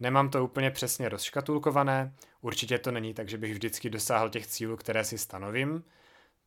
Nemám 0.00 0.30
to 0.30 0.44
úplně 0.44 0.70
přesně 0.70 1.08
rozškatulkované, 1.08 2.14
určitě 2.40 2.78
to 2.78 2.90
není 2.90 3.14
tak, 3.14 3.28
že 3.28 3.38
bych 3.38 3.52
vždycky 3.52 3.90
dosáhl 3.90 4.30
těch 4.30 4.46
cílů, 4.46 4.76
které 4.76 5.04
si 5.04 5.18
stanovím, 5.18 5.84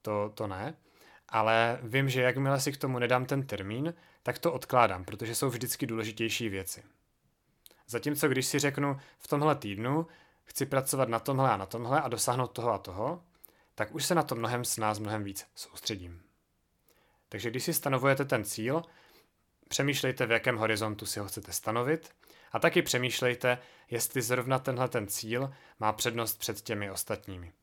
to, 0.01 0.31
to 0.35 0.47
ne, 0.47 0.75
ale 1.31 1.79
vím, 1.83 2.09
že 2.09 2.21
jakmile 2.21 2.61
si 2.61 2.71
k 2.71 2.77
tomu 2.77 2.99
nedám 2.99 3.25
ten 3.25 3.43
termín, 3.43 3.93
tak 4.23 4.39
to 4.39 4.53
odkládám, 4.53 5.05
protože 5.05 5.35
jsou 5.35 5.49
vždycky 5.49 5.85
důležitější 5.85 6.49
věci. 6.49 6.83
Zatímco 7.87 8.29
když 8.29 8.45
si 8.45 8.59
řeknu 8.59 8.97
v 9.19 9.27
tomhle 9.27 9.55
týdnu 9.55 10.07
chci 10.43 10.65
pracovat 10.65 11.09
na 11.09 11.19
tomhle 11.19 11.51
a 11.51 11.57
na 11.57 11.65
tomhle 11.65 12.01
a 12.01 12.07
dosáhnout 12.07 12.51
toho 12.51 12.71
a 12.71 12.77
toho, 12.77 13.23
tak 13.75 13.95
už 13.95 14.05
se 14.05 14.15
na 14.15 14.23
to 14.23 14.35
mnohem 14.35 14.65
s 14.65 14.77
nás 14.77 14.99
mnohem 14.99 15.23
víc 15.23 15.47
soustředím. 15.55 16.21
Takže 17.29 17.49
když 17.49 17.63
si 17.63 17.73
stanovujete 17.73 18.25
ten 18.25 18.43
cíl, 18.43 18.81
přemýšlejte, 19.67 20.25
v 20.25 20.31
jakém 20.31 20.57
horizontu 20.57 21.05
si 21.05 21.19
ho 21.19 21.27
chcete 21.27 21.53
stanovit 21.53 22.11
a 22.51 22.59
taky 22.59 22.81
přemýšlejte, 22.81 23.57
jestli 23.89 24.21
zrovna 24.21 24.59
tenhle 24.59 24.87
ten 24.87 25.07
cíl 25.07 25.53
má 25.79 25.93
přednost 25.93 26.39
před 26.39 26.61
těmi 26.61 26.91
ostatními. 26.91 27.53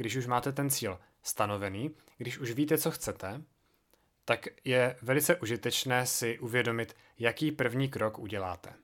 Když 0.00 0.16
už 0.16 0.26
máte 0.26 0.52
ten 0.52 0.70
cíl 0.70 0.98
stanovený, 1.22 1.94
když 2.18 2.38
už 2.38 2.50
víte, 2.50 2.78
co 2.78 2.90
chcete, 2.90 3.42
tak 4.24 4.46
je 4.64 4.96
velice 5.02 5.36
užitečné 5.36 6.06
si 6.06 6.38
uvědomit, 6.38 6.96
jaký 7.18 7.52
první 7.52 7.88
krok 7.88 8.18
uděláte. 8.18 8.74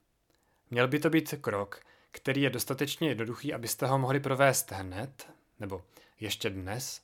Měl 0.70 0.88
by 0.88 0.98
to 0.98 1.10
být 1.10 1.34
krok, 1.40 1.80
který 2.10 2.42
je 2.42 2.50
dostatečně 2.50 3.08
jednoduchý, 3.08 3.54
abyste 3.54 3.86
ho 3.86 3.98
mohli 3.98 4.20
provést 4.20 4.72
hned, 4.72 5.30
nebo 5.60 5.84
ještě 6.20 6.50
dnes, 6.50 7.02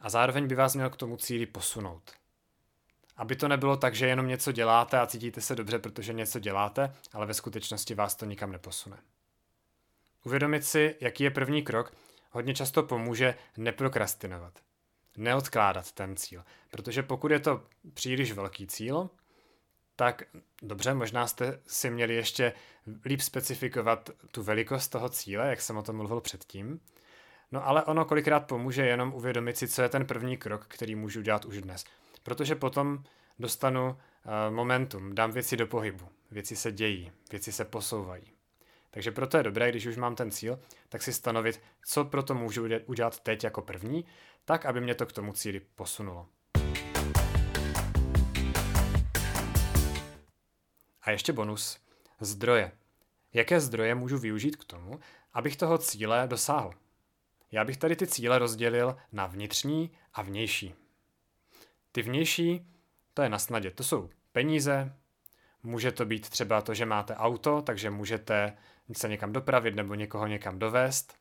a 0.00 0.10
zároveň 0.10 0.48
by 0.48 0.54
vás 0.54 0.74
měl 0.74 0.90
k 0.90 0.96
tomu 0.96 1.16
cíli 1.16 1.46
posunout. 1.46 2.12
Aby 3.16 3.36
to 3.36 3.48
nebylo 3.48 3.76
tak, 3.76 3.94
že 3.94 4.06
jenom 4.06 4.28
něco 4.28 4.52
děláte 4.52 5.00
a 5.00 5.06
cítíte 5.06 5.40
se 5.40 5.54
dobře, 5.54 5.78
protože 5.78 6.12
něco 6.12 6.38
děláte, 6.38 6.94
ale 7.12 7.26
ve 7.26 7.34
skutečnosti 7.34 7.94
vás 7.94 8.14
to 8.14 8.24
nikam 8.24 8.52
neposune. 8.52 8.96
Uvědomit 10.24 10.64
si, 10.64 10.96
jaký 11.00 11.24
je 11.24 11.30
první 11.30 11.62
krok, 11.62 11.94
hodně 12.32 12.54
často 12.54 12.82
pomůže 12.82 13.34
neprokrastinovat. 13.56 14.58
Neodkládat 15.16 15.92
ten 15.92 16.16
cíl. 16.16 16.44
Protože 16.70 17.02
pokud 17.02 17.30
je 17.30 17.40
to 17.40 17.62
příliš 17.94 18.32
velký 18.32 18.66
cíl, 18.66 19.10
tak 19.96 20.22
dobře, 20.62 20.94
možná 20.94 21.26
jste 21.26 21.60
si 21.66 21.90
měli 21.90 22.14
ještě 22.14 22.52
líp 23.04 23.20
specifikovat 23.20 24.10
tu 24.30 24.42
velikost 24.42 24.88
toho 24.88 25.08
cíle, 25.08 25.50
jak 25.50 25.60
jsem 25.60 25.76
o 25.76 25.82
tom 25.82 25.96
mluvil 25.96 26.20
předtím. 26.20 26.80
No 27.52 27.66
ale 27.66 27.84
ono 27.84 28.04
kolikrát 28.04 28.46
pomůže 28.46 28.86
jenom 28.86 29.14
uvědomit 29.14 29.56
si, 29.56 29.68
co 29.68 29.82
je 29.82 29.88
ten 29.88 30.06
první 30.06 30.36
krok, 30.36 30.64
který 30.68 30.94
můžu 30.94 31.20
dělat 31.22 31.44
už 31.44 31.60
dnes. 31.60 31.84
Protože 32.22 32.54
potom 32.54 33.04
dostanu 33.38 33.88
uh, 33.88 34.54
momentum, 34.54 35.14
dám 35.14 35.32
věci 35.32 35.56
do 35.56 35.66
pohybu, 35.66 36.08
věci 36.30 36.56
se 36.56 36.72
dějí, 36.72 37.12
věci 37.30 37.52
se 37.52 37.64
posouvají. 37.64 38.24
Takže 38.94 39.12
proto 39.12 39.36
je 39.36 39.42
dobré, 39.42 39.70
když 39.70 39.86
už 39.86 39.96
mám 39.96 40.14
ten 40.14 40.30
cíl, 40.30 40.60
tak 40.88 41.02
si 41.02 41.12
stanovit, 41.12 41.60
co 41.84 42.04
proto 42.04 42.34
můžu 42.34 42.64
udělat 42.86 43.20
teď 43.20 43.44
jako 43.44 43.62
první, 43.62 44.04
tak, 44.44 44.66
aby 44.66 44.80
mě 44.80 44.94
to 44.94 45.06
k 45.06 45.12
tomu 45.12 45.32
cíli 45.32 45.60
posunulo. 45.60 46.28
A 51.02 51.10
ještě 51.10 51.32
bonus. 51.32 51.78
Zdroje. 52.20 52.72
Jaké 53.32 53.60
zdroje 53.60 53.94
můžu 53.94 54.18
využít 54.18 54.56
k 54.56 54.64
tomu, 54.64 55.00
abych 55.32 55.56
toho 55.56 55.78
cíle 55.78 56.28
dosáhl? 56.28 56.72
Já 57.52 57.64
bych 57.64 57.76
tady 57.76 57.96
ty 57.96 58.06
cíle 58.06 58.38
rozdělil 58.38 58.96
na 59.12 59.26
vnitřní 59.26 59.90
a 60.14 60.22
vnější. 60.22 60.74
Ty 61.92 62.02
vnější, 62.02 62.66
to 63.14 63.22
je 63.22 63.28
na 63.28 63.38
snadě, 63.38 63.70
to 63.70 63.84
jsou 63.84 64.10
peníze, 64.32 64.96
může 65.62 65.92
to 65.92 66.04
být 66.04 66.28
třeba 66.28 66.60
to, 66.60 66.74
že 66.74 66.86
máte 66.86 67.16
auto, 67.16 67.62
takže 67.62 67.90
můžete 67.90 68.56
se 68.94 69.08
někam 69.08 69.32
dopravit 69.32 69.74
nebo 69.74 69.94
někoho 69.94 70.26
někam 70.26 70.58
dovést. 70.58 71.14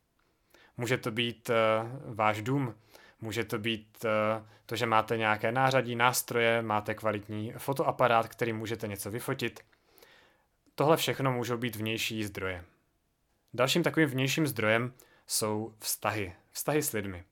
Může 0.77 0.97
to 0.97 1.11
být 1.11 1.49
uh, 1.49 2.15
váš 2.15 2.41
dům, 2.41 2.75
může 3.21 3.43
to 3.43 3.59
být 3.59 4.05
uh, 4.05 4.45
to, 4.65 4.75
že 4.75 4.85
máte 4.85 5.17
nějaké 5.17 5.51
nářadí, 5.51 5.95
nástroje, 5.95 6.61
máte 6.61 6.93
kvalitní 6.93 7.53
fotoaparát, 7.57 8.27
který 8.27 8.53
můžete 8.53 8.87
něco 8.87 9.11
vyfotit. 9.11 9.59
Tohle 10.75 10.97
všechno 10.97 11.31
můžou 11.31 11.57
být 11.57 11.75
vnější 11.75 12.23
zdroje. 12.23 12.63
Dalším 13.53 13.83
takovým 13.83 14.09
vnějším 14.09 14.47
zdrojem 14.47 14.93
jsou 15.27 15.73
vztahy. 15.79 16.33
Vztahy 16.51 16.83
s 16.83 16.91
lidmi. 16.91 17.23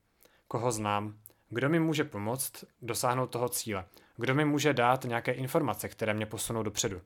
Koho 0.48 0.72
znám, 0.72 1.18
kdo 1.48 1.68
mi 1.68 1.80
může 1.80 2.04
pomoct 2.04 2.64
dosáhnout 2.82 3.26
toho 3.26 3.48
cíle, 3.48 3.84
kdo 4.16 4.34
mi 4.34 4.44
může 4.44 4.72
dát 4.72 5.04
nějaké 5.04 5.32
informace, 5.32 5.88
které 5.88 6.14
mě 6.14 6.26
posunou 6.26 6.62
dopředu. 6.62 7.00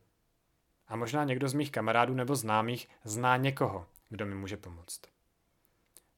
A 0.89 0.97
možná 0.97 1.25
někdo 1.25 1.49
z 1.49 1.55
mých 1.55 1.73
kamarádů 1.73 2.15
nebo 2.15 2.37
známých 2.37 2.89
zná 3.05 3.37
někoho, 3.37 3.87
kdo 4.09 4.27
mi 4.27 4.35
může 4.35 4.57
pomoct. 4.57 5.01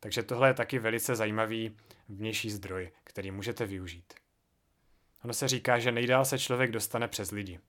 Takže 0.01 0.23
tohle 0.23 0.49
je 0.49 0.55
taky 0.55 0.79
velice 0.79 1.17
zajímavý 1.17 1.77
vnější 2.09 2.51
zdroj, 2.51 2.93
který 3.05 3.31
můžete 3.31 3.67
využít. 3.67 4.15
Ono 5.25 5.35
se 5.35 5.49
říká, 5.49 5.79
že 5.79 5.93
nejdál 5.93 6.25
se 6.25 6.39
člověk 6.39 6.71
dostane 6.71 7.09
přes 7.09 7.31
lidi. 7.31 7.61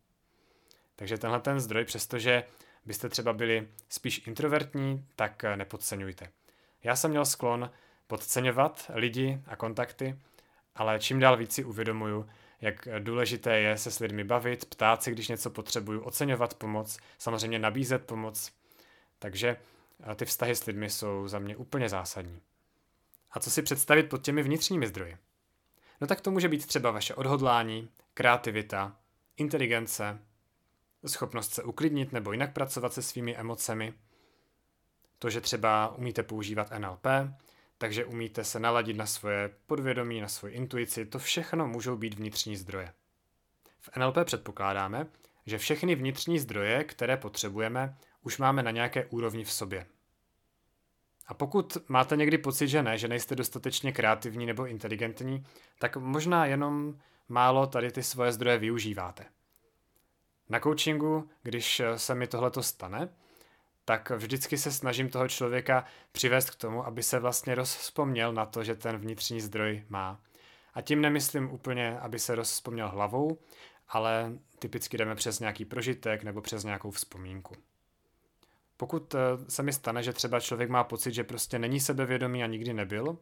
Takže 0.96 1.18
tenhle 1.18 1.40
ten 1.40 1.60
zdroj, 1.60 1.86
přestože 1.86 2.44
byste 2.86 3.10
třeba 3.10 3.34
byli 3.34 3.68
spíš 3.90 4.28
introvertní, 4.28 5.06
tak 5.16 5.44
nepodceňujte. 5.56 6.30
Já 6.84 6.96
jsem 6.96 7.12
měl 7.12 7.26
sklon 7.26 7.72
podceňovat 8.08 8.92
lidi 8.94 9.42
a 9.46 9.56
kontakty, 9.56 10.20
ale 10.76 11.00
čím 11.00 11.20
dál 11.20 11.38
víc 11.38 11.54
si 11.54 11.64
uvědomuju, 11.64 12.30
jak 12.62 12.88
důležité 13.00 13.60
je 13.60 13.78
se 13.78 13.91
s 13.91 14.00
lidmi 14.00 14.24
bavit, 14.24 14.65
ptát 14.65 15.04
se, 15.04 15.12
když 15.12 15.28
něco 15.28 15.50
potřebuju, 15.50 16.02
oceňovat 16.02 16.54
pomoc, 16.54 16.98
samozřejmě 17.17 17.60
nabízet 17.60 18.06
pomoc. 18.06 18.52
Takže 19.20 19.58
eh, 20.12 20.15
ty 20.15 20.26
vztahy 20.26 20.56
s 20.56 20.65
lidmi 20.65 20.89
jsou 20.89 21.28
za 21.28 21.39
mě 21.39 21.56
úplně 21.56 21.89
zásadní. 21.89 22.41
A 23.32 23.39
co 23.39 23.52
si 23.52 23.62
představit 23.62 24.04
pod 24.04 24.22
těmi 24.22 24.43
vnitřními 24.43 24.88
zdroji? 24.88 25.17
No 26.02 26.08
tak 26.08 26.22
to 26.22 26.32
může 26.32 26.50
být 26.50 26.65
třeba 26.65 26.91
vaše 26.91 27.15
odhodlání, 27.15 27.89
kreativita, 28.13 28.96
inteligence, 29.38 30.20
schopnost 31.06 31.54
se 31.54 31.63
uklidnit 31.63 32.12
nebo 32.12 32.32
jinak 32.32 32.54
pracovat 32.54 32.93
se 32.93 33.02
svými 33.02 33.36
emocemi, 33.36 33.93
to, 35.20 35.30
že 35.30 35.41
třeba 35.41 35.96
umíte 35.98 36.24
používat 36.24 36.72
NLP, 36.80 37.06
takže 37.78 38.06
umíte 38.06 38.44
se 38.44 38.60
naladit 38.60 38.98
na 38.98 39.06
svoje 39.06 39.50
podvědomí, 39.66 40.22
na 40.22 40.28
svoji 40.28 40.54
intuici, 40.54 41.06
to 41.06 41.20
všechno 41.20 41.68
můžou 41.68 41.98
být 41.98 42.13
vnitřní 42.13 42.58
zdroje. 42.58 42.94
V 43.80 43.98
NLP 43.98 44.18
předpokládáme, 44.24 45.08
že 45.46 45.58
všechny 45.58 45.96
vnitřní 45.96 46.40
zdroje, 46.40 46.84
které 46.84 47.18
potřebujeme, 47.18 47.98
už 48.22 48.38
máme 48.38 48.63
na 48.63 48.72
nějaké 48.72 49.06
úrovni 49.06 49.44
v 49.44 49.52
sobě. 49.52 49.86
A 51.28 51.34
pokud 51.34 51.78
máte 51.88 52.16
někdy 52.16 52.38
pocit, 52.38 52.68
že 52.68 52.84
ne, 52.84 52.98
že 52.98 53.08
nejste 53.08 53.36
dostatečně 53.36 53.92
kreativní 53.92 54.46
nebo 54.46 54.66
inteligentní, 54.66 55.46
tak 55.80 55.98
možná 55.98 56.46
jenom 56.46 57.00
málo 57.30 57.68
tady 57.68 57.92
ty 57.92 58.04
svoje 58.04 58.32
zdroje 58.32 58.58
využíváte. 58.58 59.26
Na 60.50 60.60
coachingu, 60.60 61.30
když 61.44 61.82
se 61.96 62.16
mi 62.16 62.28
tohleto 62.28 62.63
stane, 62.63 63.10
tak 63.88 64.10
vždycky 64.10 64.58
se 64.58 64.71
snažím 64.71 65.10
toho 65.10 65.28
člověka 65.28 65.86
přivést 66.12 66.50
k 66.50 66.56
tomu, 66.56 66.86
aby 66.86 67.04
se 67.04 67.19
vlastně 67.19 67.56
rozpomněl 67.56 68.34
na 68.34 68.45
to, 68.45 68.63
že 68.63 68.76
ten 68.76 68.97
vnitřní 68.97 69.41
zdroj 69.41 69.84
má. 69.89 70.21
A 70.73 70.82
tím 70.82 71.02
nemyslím 71.02 71.52
úplně, 71.52 72.00
aby 72.00 72.19
se 72.19 72.36
rozpomněl 72.36 72.89
hlavou, 72.89 73.38
ale 73.88 74.32
typicky 74.60 74.97
jdeme 74.97 75.15
přes 75.15 75.39
nějaký 75.39 75.65
prožitek 75.65 76.23
nebo 76.23 76.41
přes 76.41 76.63
nějakou 76.63 76.91
vzpomínku. 76.91 77.56
Pokud 78.78 79.15
eh, 79.15 79.19
se 79.50 79.63
mi 79.63 79.73
stane, 79.73 80.04
že 80.04 80.13
třeba 80.13 80.39
člověk 80.39 80.69
má 80.69 80.84
pocit, 80.84 81.13
že 81.13 81.23
prostě 81.23 81.60
není 81.60 81.80
sebevědomý 81.80 82.43
a 82.43 82.47
nikdy 82.47 82.73
nebyl, 82.73 83.17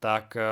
tak 0.00 0.36
eh, 0.36 0.42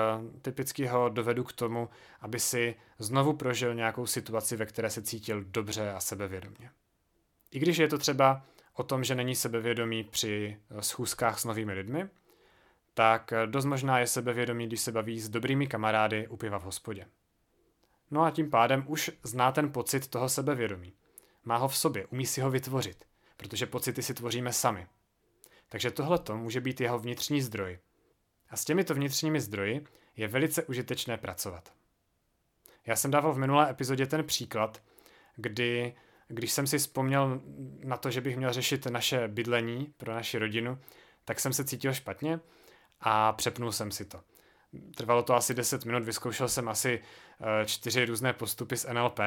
typicky 0.42 0.86
ho 0.86 1.08
dovedu 1.08 1.44
k 1.44 1.52
tomu, 1.52 1.88
aby 2.20 2.40
si 2.40 2.74
znovu 2.98 3.32
prožil 3.32 3.74
nějakou 3.74 4.06
situaci, 4.06 4.56
ve 4.56 4.66
které 4.66 4.90
se 4.90 5.02
cítil 5.02 5.44
dobře 5.44 5.92
a 5.92 6.00
sebevědomě. 6.00 6.70
I 7.50 7.58
když 7.58 7.78
je 7.78 7.88
to 7.88 7.98
třeba 7.98 8.42
o 8.74 8.82
tom, 8.82 9.04
že 9.04 9.14
není 9.14 9.34
sebevědomý 9.34 10.04
při 10.04 10.58
eh, 10.70 10.82
schůzkách 10.82 11.40
s 11.40 11.44
novými 11.44 11.72
lidmi, 11.72 12.08
tak 12.94 13.32
dost 13.46 13.64
možná 13.64 13.98
je 13.98 14.06
sebevědomý, 14.06 14.66
když 14.66 14.80
se 14.80 14.92
baví 14.92 15.20
s 15.20 15.28
dobrými 15.28 15.66
kamarády 15.66 16.28
u 16.28 16.36
piva 16.36 16.58
v 16.58 16.64
hospodě. 16.64 17.06
No 18.10 18.22
a 18.22 18.30
tím 18.30 18.50
pádem 18.50 18.84
už 18.86 19.10
zná 19.22 19.52
ten 19.52 19.72
pocit 19.72 20.08
toho 20.08 20.28
sebevědomí. 20.28 20.92
Má 21.44 21.56
ho 21.56 21.68
v 21.68 21.76
sobě, 21.76 22.06
umí 22.06 22.26
si 22.26 22.40
ho 22.40 22.50
vytvořit, 22.50 23.04
protože 23.36 23.66
pocity 23.66 24.02
si 24.02 24.14
tvoříme 24.14 24.52
sami. 24.52 24.86
Takže 25.68 25.90
tohle 25.90 26.18
může 26.34 26.60
být 26.60 26.80
jeho 26.80 26.98
vnitřní 26.98 27.42
zdroj. 27.42 27.78
A 28.50 28.56
s 28.56 28.64
těmito 28.64 28.94
vnitřními 28.94 29.40
zdroji 29.40 29.84
je 30.16 30.28
velice 30.28 30.64
užitečné 30.64 31.16
pracovat. 31.16 31.72
Já 32.86 32.96
jsem 32.96 33.10
dával 33.10 33.32
v 33.32 33.38
minulé 33.38 33.70
epizodě 33.70 34.06
ten 34.06 34.24
příklad, 34.24 34.82
kdy, 35.36 35.94
když 36.30 36.52
jsem 36.52 36.66
si 36.66 36.78
vzpomněl 36.78 37.40
na 37.84 37.96
to, 37.96 38.10
že 38.10 38.20
bych 38.20 38.36
měl 38.36 38.52
řešit 38.52 38.86
naše 38.86 39.28
bydlení 39.28 39.94
pro 39.96 40.14
naši 40.14 40.38
rodinu, 40.38 40.78
tak 41.24 41.40
jsem 41.40 41.52
se 41.52 41.64
cítil 41.64 41.92
špatně 41.92 42.40
a 43.00 43.32
přepnul 43.32 43.72
jsem 43.72 43.90
si 43.90 44.04
to. 44.04 44.20
Trvalo 44.96 45.22
to 45.22 45.34
asi 45.34 45.54
10 45.54 45.84
minut, 45.84 46.04
vyzkoušel 46.04 46.48
jsem 46.48 46.68
asi 46.68 47.00
eh, 47.40 47.66
čtyři 47.66 48.04
různé 48.04 48.32
postupy 48.32 48.76
z 48.76 48.86
NLP, 48.92 49.20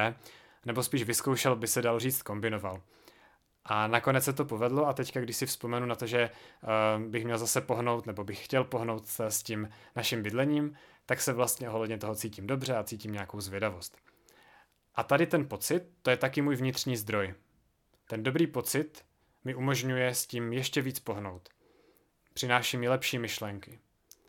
nebo 0.66 0.82
spíš 0.82 1.02
vyzkoušel, 1.02 1.56
by 1.56 1.66
se 1.66 1.82
dal 1.82 2.00
říct, 2.00 2.22
kombinoval. 2.22 2.82
A 3.64 3.86
nakonec 3.86 4.24
se 4.24 4.32
to 4.32 4.44
povedlo 4.44 4.86
a 4.86 4.92
teďka, 4.92 5.20
když 5.20 5.36
si 5.36 5.46
vzpomenu 5.46 5.86
na 5.86 5.94
to, 5.94 6.06
že 6.06 6.30
uh, 6.62 7.02
bych 7.02 7.24
měl 7.24 7.38
zase 7.38 7.60
pohnout, 7.60 8.06
nebo 8.06 8.24
bych 8.24 8.44
chtěl 8.44 8.64
pohnout 8.64 9.08
s 9.28 9.42
tím 9.42 9.68
naším 9.96 10.22
bydlením, 10.22 10.76
tak 11.06 11.20
se 11.20 11.32
vlastně 11.32 11.70
ohledně 11.70 11.98
toho 11.98 12.14
cítím 12.14 12.46
dobře 12.46 12.76
a 12.76 12.84
cítím 12.84 13.12
nějakou 13.12 13.40
zvědavost. 13.40 13.96
A 14.94 15.02
tady 15.02 15.26
ten 15.26 15.48
pocit, 15.48 15.82
to 16.02 16.10
je 16.10 16.16
taky 16.16 16.42
můj 16.42 16.56
vnitřní 16.56 16.96
zdroj. 16.96 17.34
Ten 18.08 18.22
dobrý 18.22 18.46
pocit 18.46 19.04
mi 19.44 19.54
umožňuje 19.54 20.14
s 20.14 20.26
tím 20.26 20.52
ještě 20.52 20.82
víc 20.82 21.00
pohnout. 21.00 21.48
Přináší 22.34 22.76
mi 22.76 22.88
lepší 22.88 23.18
myšlenky. 23.18 23.78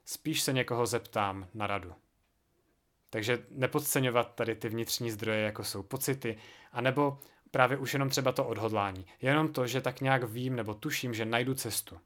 Spíš 0.05 0.41
se 0.41 0.53
někoho 0.53 0.85
zeptám 0.85 1.47
na 1.53 1.67
radu. 1.67 1.93
Takže 3.09 3.45
nepodceňovat 3.49 4.35
tady 4.35 4.55
ty 4.55 4.69
vnitřní 4.69 5.11
zdroje, 5.11 5.41
jako 5.41 5.63
jsou 5.63 5.83
pocity, 5.83 6.37
anebo 6.71 7.19
právě 7.51 7.77
už 7.77 7.93
jenom 7.93 8.09
třeba 8.09 8.31
to 8.31 8.45
odhodlání. 8.45 9.05
Jenom 9.21 9.53
to, 9.53 9.67
že 9.67 9.81
tak 9.81 10.01
nějak 10.01 10.23
vím 10.23 10.55
nebo 10.55 10.73
tuším, 10.73 11.13
že 11.13 11.25
najdu 11.25 11.53
cestu. 11.53 11.99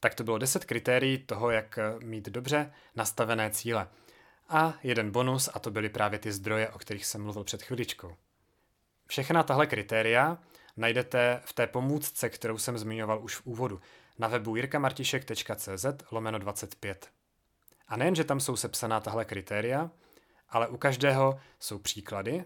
Tak 0.00 0.14
to 0.14 0.24
bylo 0.24 0.38
10 0.38 0.64
kritérií 0.64 1.18
toho, 1.18 1.50
jak 1.50 1.78
mít 2.02 2.26
dobře 2.28 2.72
nastavené 2.94 3.50
cíle. 3.50 3.88
A 4.48 4.74
jeden 4.82 5.10
bonus, 5.10 5.48
a 5.54 5.58
to 5.58 5.70
byly 5.70 5.88
právě 5.88 6.18
ty 6.18 6.32
zdroje, 6.32 6.68
o 6.68 6.78
kterých 6.78 7.06
jsem 7.06 7.22
mluvil 7.22 7.44
před 7.44 7.62
chviličkou. 7.62 8.16
Všechna 9.06 9.42
tahle 9.42 9.66
kritéria 9.66 10.38
najdete 10.76 11.40
v 11.44 11.52
té 11.52 11.66
pomůcce, 11.66 12.28
kterou 12.28 12.58
jsem 12.58 12.78
zmiňoval 12.78 13.24
už 13.24 13.36
v 13.36 13.46
úvodu, 13.46 13.80
na 14.18 14.28
webu 14.28 14.56
jirkamartišek.cz 14.56 15.86
lomeno 16.10 16.38
25. 16.38 17.08
A 17.88 17.96
nejen, 17.96 18.14
že 18.14 18.24
tam 18.24 18.40
jsou 18.40 18.56
sepsaná 18.56 19.00
tahle 19.00 19.24
kritéria, 19.24 19.90
ale 20.48 20.68
u 20.68 20.76
každého 20.76 21.40
jsou 21.60 21.78
příklady 21.78 22.44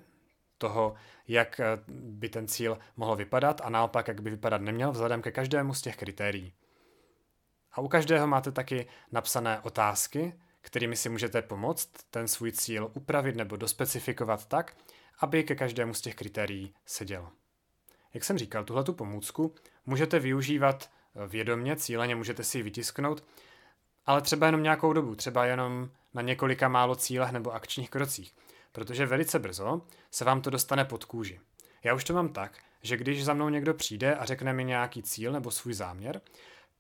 toho, 0.59 0.95
jak 1.29 1.61
eh, 1.61 1.65
by 1.89 2.29
ten 2.29 2.49
cíl 2.49 2.79
mohl 2.97 3.17
vypadat 3.17 3.61
a 3.65 3.71
naopak, 3.71 4.09
jak 4.09 4.21
by 4.21 4.31
vypadat 4.31 4.61
neměl 4.61 4.93
vzhledem 4.93 5.23
ke 5.23 5.31
každému 5.31 5.75
z 5.75 5.83
těch 5.83 5.97
kritérií. 5.97 6.53
A 7.73 7.81
u 7.81 7.89
každého 7.89 8.27
máte 8.27 8.53
taky 8.53 8.87
napsané 9.13 9.61
otázky, 9.61 10.35
kterými 10.61 10.97
si 10.97 11.09
můžete 11.09 11.43
pomoct 11.43 11.91
ten 12.11 12.29
svůj 12.29 12.53
cíl 12.53 12.91
upravit 12.95 13.37
nebo 13.37 13.57
dospecifikovat 13.57 14.47
tak, 14.47 14.77
aby 15.19 15.45
ke 15.45 15.55
každému 15.55 15.95
z 15.95 16.01
těch 16.01 16.15
kritérií 16.15 16.75
seděl. 16.87 17.29
Jak 18.15 18.25
jsem 18.25 18.39
říkal, 18.39 18.65
tuhle 18.65 18.85
tu 18.85 18.93
pomůcku 18.93 19.55
můžete 19.87 20.19
využívat 20.19 20.91
eh, 20.91 21.27
vědomně, 21.27 21.77
cíleně 21.77 22.17
můžete 22.17 22.45
si 22.45 22.59
ji 22.59 22.63
vytisknout, 22.63 23.25
ale 24.07 24.21
třeba 24.21 24.47
jenom 24.47 24.63
nějakou 24.63 24.93
dobu, 24.93 25.15
třeba 25.15 25.45
jenom 25.45 25.91
na 26.15 26.23
několika 26.23 26.69
málo 26.69 26.97
cílech 26.97 27.31
nebo 27.33 27.55
akčních 27.55 27.91
krocích, 27.91 28.35
protože 28.73 29.07
velice 29.07 29.39
brzo 29.39 29.83
se 30.11 30.25
vám 30.25 30.41
to 30.41 30.51
dostane 30.51 30.85
pod 30.85 31.05
kůži. 31.05 31.41
Já 31.85 31.95
už 31.95 32.05
to 32.05 32.15
mám 32.15 32.29
tak, 32.29 32.59
že 32.83 32.97
když 32.97 33.25
za 33.25 33.35
mnou 33.35 33.49
někdo 33.49 33.75
přijde 33.75 34.15
a 34.15 34.25
řekne 34.25 34.53
mi 34.53 34.65
nějaký 34.65 35.03
cíl 35.03 35.33
nebo 35.33 35.51
svůj 35.51 35.75
záměr, 35.75 36.21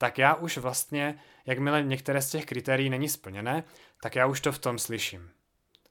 tak 0.00 0.18
já 0.18 0.34
už 0.34 0.58
vlastně, 0.58 1.18
jakmile 1.46 1.82
některé 1.82 2.22
z 2.22 2.30
těch 2.30 2.46
kritérií 2.46 2.90
není 2.90 3.08
splněné, 3.08 3.64
tak 4.02 4.14
já 4.14 4.26
už 4.26 4.40
to 4.40 4.52
v 4.52 4.58
tom 4.58 4.78
slyším. 4.78 5.30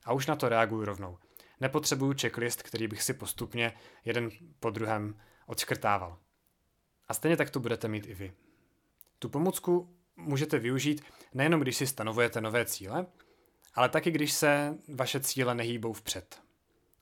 A 0.05 0.13
už 0.13 0.27
na 0.27 0.35
to 0.35 0.49
reaguju 0.49 0.85
rovnou. 0.85 1.17
Nepotřebuju 1.59 2.13
checklist, 2.21 2.63
který 2.63 2.87
bych 2.87 3.03
si 3.03 3.13
postupně 3.13 3.73
jeden 4.05 4.29
po 4.59 4.69
druhém 4.69 5.19
odškrtával. 5.45 6.17
A 7.07 7.13
stejně 7.13 7.37
tak 7.37 7.49
to 7.49 7.59
budete 7.59 7.87
mít 7.87 8.07
i 8.07 8.13
vy. 8.13 8.33
Tu 9.19 9.29
pomůcku 9.29 9.95
můžete 10.15 10.59
využít 10.59 11.01
nejenom 11.33 11.61
když 11.61 11.77
si 11.77 11.87
stanovujete 11.87 12.41
nové 12.41 12.65
cíle, 12.65 13.05
ale 13.73 13.89
taky 13.89 14.11
když 14.11 14.33
se 14.33 14.77
vaše 14.93 15.19
cíle 15.19 15.55
nehýbou 15.55 15.93
vpřed. 15.93 16.41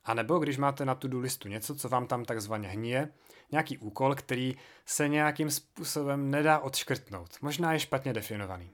A 0.08 0.14
nebo 0.14 0.40
když 0.40 0.58
máte 0.58 0.86
na 0.86 0.96
tu 0.96 1.20
listu 1.20 1.48
něco, 1.48 1.76
co 1.76 1.90
vám 1.90 2.08
tam 2.08 2.26
takzvaně 2.26 2.68
hníje, 2.68 3.10
nějaký 3.52 3.78
úkol, 3.78 4.16
který 4.16 4.58
se 4.86 5.08
nějakým 5.08 5.52
způsobem 5.52 6.32
nedá 6.32 6.60
odškrtnout, 6.60 7.38
možná 7.42 7.74
je 7.74 7.80
špatně 7.80 8.14
definovaný. 8.14 8.72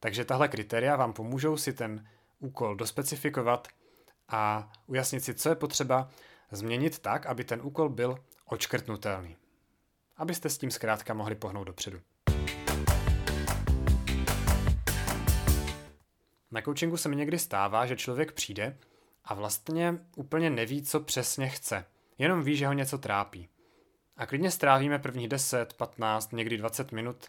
Takže 0.00 0.24
tahle 0.24 0.48
kritéria 0.48 0.96
vám 0.96 1.12
pomůžou 1.12 1.56
si 1.56 1.72
ten 1.72 2.08
úkol 2.38 2.76
dospecifikovat 2.76 3.68
a 4.28 4.72
ujasnit 4.86 5.24
si, 5.24 5.34
co 5.34 5.48
je 5.48 5.54
potřeba 5.54 6.10
změnit 6.50 6.98
tak, 6.98 7.26
aby 7.26 7.44
ten 7.44 7.60
úkol 7.62 7.88
byl 7.88 8.18
odškrtnutelný. 8.44 9.36
Abyste 10.16 10.50
s 10.50 10.58
tím 10.58 10.70
zkrátka 10.70 11.14
mohli 11.14 11.34
pohnout 11.34 11.66
dopředu. 11.66 12.00
Na 16.50 16.62
coachingu 16.62 16.96
se 16.96 17.08
mi 17.08 17.16
někdy 17.16 17.38
stává, 17.38 17.86
že 17.86 17.96
člověk 17.96 18.32
přijde 18.32 18.78
a 19.26 19.34
vlastně 19.34 19.98
úplně 20.16 20.50
neví, 20.50 20.82
co 20.82 21.00
přesně 21.00 21.48
chce. 21.48 21.84
Jenom 22.18 22.42
ví, 22.42 22.56
že 22.56 22.66
ho 22.66 22.72
něco 22.72 22.98
trápí. 22.98 23.48
A 24.16 24.26
klidně 24.26 24.50
strávíme 24.50 24.98
prvních 24.98 25.28
10, 25.28 25.72
15, 25.72 26.32
někdy 26.32 26.56
20 26.56 26.92
minut, 26.92 27.26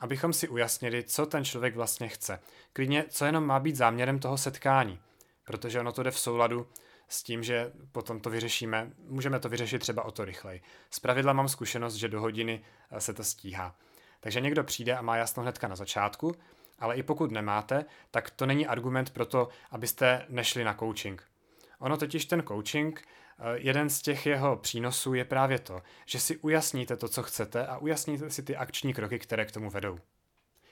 abychom 0.00 0.32
si 0.32 0.48
ujasnili, 0.48 1.02
co 1.02 1.26
ten 1.26 1.44
člověk 1.44 1.76
vlastně 1.76 2.08
chce. 2.08 2.40
Klidně, 2.72 3.04
co 3.08 3.24
jenom 3.24 3.46
má 3.46 3.60
být 3.60 3.76
záměrem 3.76 4.18
toho 4.18 4.38
setkání. 4.38 5.00
Protože 5.44 5.80
ono 5.80 5.92
to 5.92 6.02
jde 6.02 6.10
v 6.10 6.18
souladu 6.18 6.66
s 7.08 7.22
tím, 7.22 7.42
že 7.42 7.72
potom 7.92 8.20
to 8.20 8.30
vyřešíme, 8.30 8.90
můžeme 9.08 9.40
to 9.40 9.48
vyřešit 9.48 9.78
třeba 9.78 10.02
o 10.02 10.10
to 10.10 10.24
rychleji. 10.24 10.62
Z 10.90 11.00
pravidla 11.00 11.32
mám 11.32 11.48
zkušenost, 11.48 11.94
že 11.94 12.08
do 12.08 12.20
hodiny 12.20 12.64
eh, 12.90 13.00
se 13.00 13.14
to 13.14 13.24
stíhá. 13.24 13.76
Takže 14.20 14.40
někdo 14.40 14.64
přijde 14.64 14.96
a 14.96 15.02
má 15.02 15.16
jasno 15.16 15.42
hnedka 15.42 15.68
na 15.68 15.76
začátku, 15.76 16.34
ale 16.78 16.96
i 16.96 17.02
pokud 17.02 17.30
nemáte, 17.30 17.84
tak 18.10 18.30
to 18.30 18.46
není 18.46 18.66
argument 18.66 19.10
pro 19.10 19.26
to, 19.26 19.48
abyste 19.70 20.26
nešli 20.28 20.64
na 20.64 20.74
coaching. 20.74 21.33
Ono 21.78 21.96
totiž 21.96 22.24
ten 22.24 22.42
coaching, 22.48 23.02
eh, 23.02 23.42
jeden 23.54 23.90
z 23.90 24.02
těch 24.02 24.26
jeho 24.26 24.56
přínosů 24.56 25.14
je 25.14 25.24
právě 25.24 25.58
to, 25.58 25.82
že 26.06 26.20
si 26.20 26.36
ujasníte 26.36 26.96
to, 26.96 27.08
co 27.08 27.22
chcete 27.22 27.66
a 27.66 27.78
ujasníte 27.78 28.30
si 28.30 28.42
ty 28.42 28.56
akční 28.56 28.94
kroky, 28.94 29.18
které 29.18 29.44
k 29.44 29.52
tomu 29.52 29.70
vedou. 29.70 29.98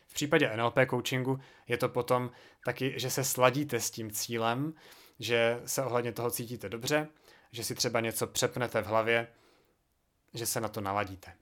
V 0.07 0.15
případě 0.15 0.57
NLP 0.57 0.87
coachingu 0.91 1.41
je 1.69 1.77
to 1.77 1.89
potom 1.89 2.31
taky, 2.65 2.95
že 2.97 3.11
se 3.11 3.25
sladíte 3.25 3.81
s 3.81 3.91
tím 3.91 4.11
cílem, 4.11 4.75
že 5.19 5.61
se 5.67 5.85
ohledně 5.85 6.13
toho 6.13 6.31
cítíte 6.31 6.69
dobře, 6.69 7.09
že 7.53 7.65
si 7.65 7.75
třeba 7.75 8.01
něco 8.01 8.27
přepnete 8.27 8.83
v 8.83 8.87
hlavě, 8.87 9.29
že 10.35 10.47
se 10.47 10.61
na 10.61 10.69
to 10.69 10.81
naladíte. 10.81 11.33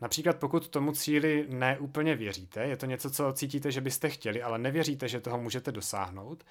Například 0.00 0.36
pokud 0.36 0.68
tomu 0.68 0.92
cíli 0.92 1.46
neúplně 1.48 2.14
věříte, 2.14 2.62
je 2.64 2.76
to 2.76 2.86
něco, 2.86 3.10
co 3.10 3.32
cítíte, 3.32 3.72
že 3.72 3.80
byste 3.80 4.08
chtěli, 4.08 4.42
ale 4.42 4.58
nevěříte, 4.58 5.08
že 5.08 5.20
toho 5.20 5.38
můžete 5.38 5.72
dosáhnout, 5.72 6.44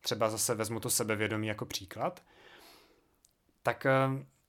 třeba 0.00 0.30
zase 0.30 0.54
vezmu 0.54 0.80
to 0.80 0.90
sebevědomí 0.90 1.46
jako 1.46 1.66
příklad, 1.66 2.22
tak 3.62 3.86
eh, 3.86 3.92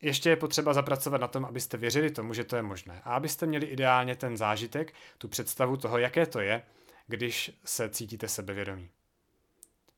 ještě 0.01 0.29
je 0.29 0.35
potřeba 0.35 0.73
zapracovat 0.73 1.21
na 1.21 1.27
tom, 1.27 1.45
abyste 1.45 1.77
věřili 1.77 2.11
tomu, 2.11 2.33
že 2.33 2.43
to 2.43 2.55
je 2.55 2.61
možné. 2.61 3.01
A 3.03 3.15
abyste 3.15 3.45
měli 3.45 3.65
ideálně 3.65 4.15
ten 4.15 4.37
zážitek, 4.37 4.93
tu 5.17 5.27
představu 5.27 5.77
toho, 5.77 5.97
jaké 5.97 6.25
to 6.25 6.39
je, 6.39 6.61
když 7.07 7.51
se 7.65 7.89
cítíte 7.89 8.27
sebevědomí. 8.27 8.89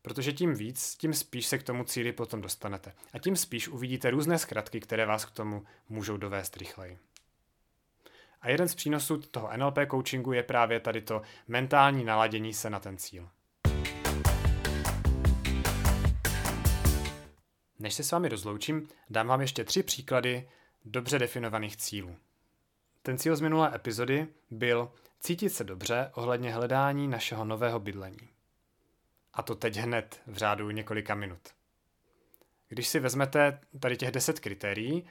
Protože 0.02 0.34
tím 0.34 0.54
víc, 0.54 0.96
tím 0.96 1.14
spíš 1.14 1.48
se 1.48 1.58
k 1.58 1.64
tomu 1.64 1.84
cíli 1.84 2.12
potom 2.12 2.42
dostanete. 2.42 2.94
A 3.14 3.20
tím 3.20 3.36
spíš 3.36 3.68
uvidíte 3.68 4.12
různé 4.12 4.40
zkratky, 4.40 4.80
které 4.80 5.06
vás 5.06 5.26
k 5.26 5.32
tomu 5.32 5.64
můžou 5.90 6.18
dovést 6.18 6.58
rychleji. 6.58 7.00
A 8.42 8.50
jeden 8.50 8.68
z 8.68 8.76
přínosů 8.76 9.18
toho 9.18 9.58
NLP 9.58 9.78
coachingu 9.92 10.34
je 10.34 10.44
právě 10.44 10.80
tady 10.80 11.02
to 11.02 11.22
mentální 11.48 12.04
naladění 12.04 12.54
se 12.54 12.70
na 12.70 12.80
ten 12.80 12.98
cíl. 12.98 13.30
Než 17.82 17.94
se 17.94 18.04
s 18.04 18.12
vámi 18.12 18.30
rozloučím, 18.30 18.88
dám 19.10 19.28
vám 19.28 19.42
ještě 19.42 19.64
tři 19.64 19.84
příklady 19.84 20.50
dobře 20.86 21.20
definovaných 21.20 21.78
cílů. 21.78 22.16
Ten 23.02 23.18
cíl 23.18 23.36
z 23.36 23.42
minulé 23.42 23.76
epizody 23.76 24.28
byl 24.52 24.92
cítit 25.20 25.50
se 25.50 25.64
dobře 25.64 26.12
ohledně 26.14 26.54
hledání 26.54 27.08
našeho 27.08 27.46
nového 27.46 27.80
bydlení. 27.80 28.30
A 29.34 29.42
to 29.42 29.56
teď 29.56 29.78
hned 29.78 30.22
v 30.28 30.38
řádu 30.38 30.72
několika 30.72 31.16
minut. 31.16 31.40
Když 32.70 32.88
si 32.88 33.00
vezmete 33.00 33.60
tady 33.80 33.98
těch 33.98 34.12
10 34.12 34.40
kritérií 34.40 35.08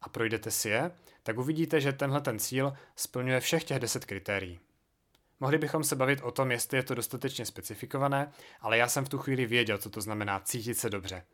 a 0.00 0.08
projdete 0.08 0.50
si 0.50 0.68
je, 0.68 0.90
tak 1.22 1.38
uvidíte, 1.38 1.80
že 1.80 1.92
tenhle 1.92 2.20
ten 2.20 2.38
cíl 2.38 2.72
splňuje 2.96 3.40
všech 3.40 3.64
těch 3.64 3.78
10 3.78 4.04
kritérií. 4.04 4.60
Mohli 5.40 5.58
bychom 5.58 5.84
se 5.84 5.96
bavit 5.96 6.20
o 6.22 6.30
tom, 6.30 6.50
jestli 6.50 6.78
je 6.78 6.82
to 6.82 6.94
dostatečně 6.94 7.46
specifikované, 7.46 8.32
ale 8.60 8.78
já 8.78 8.88
jsem 8.88 9.04
v 9.04 9.08
tu 9.08 9.18
chvíli 9.18 9.46
věděl, 9.46 9.78
co 9.78 9.90
to 9.90 10.00
znamená 10.00 10.40
cítit 10.40 10.74
se 10.74 10.90
dobře. 10.90 11.24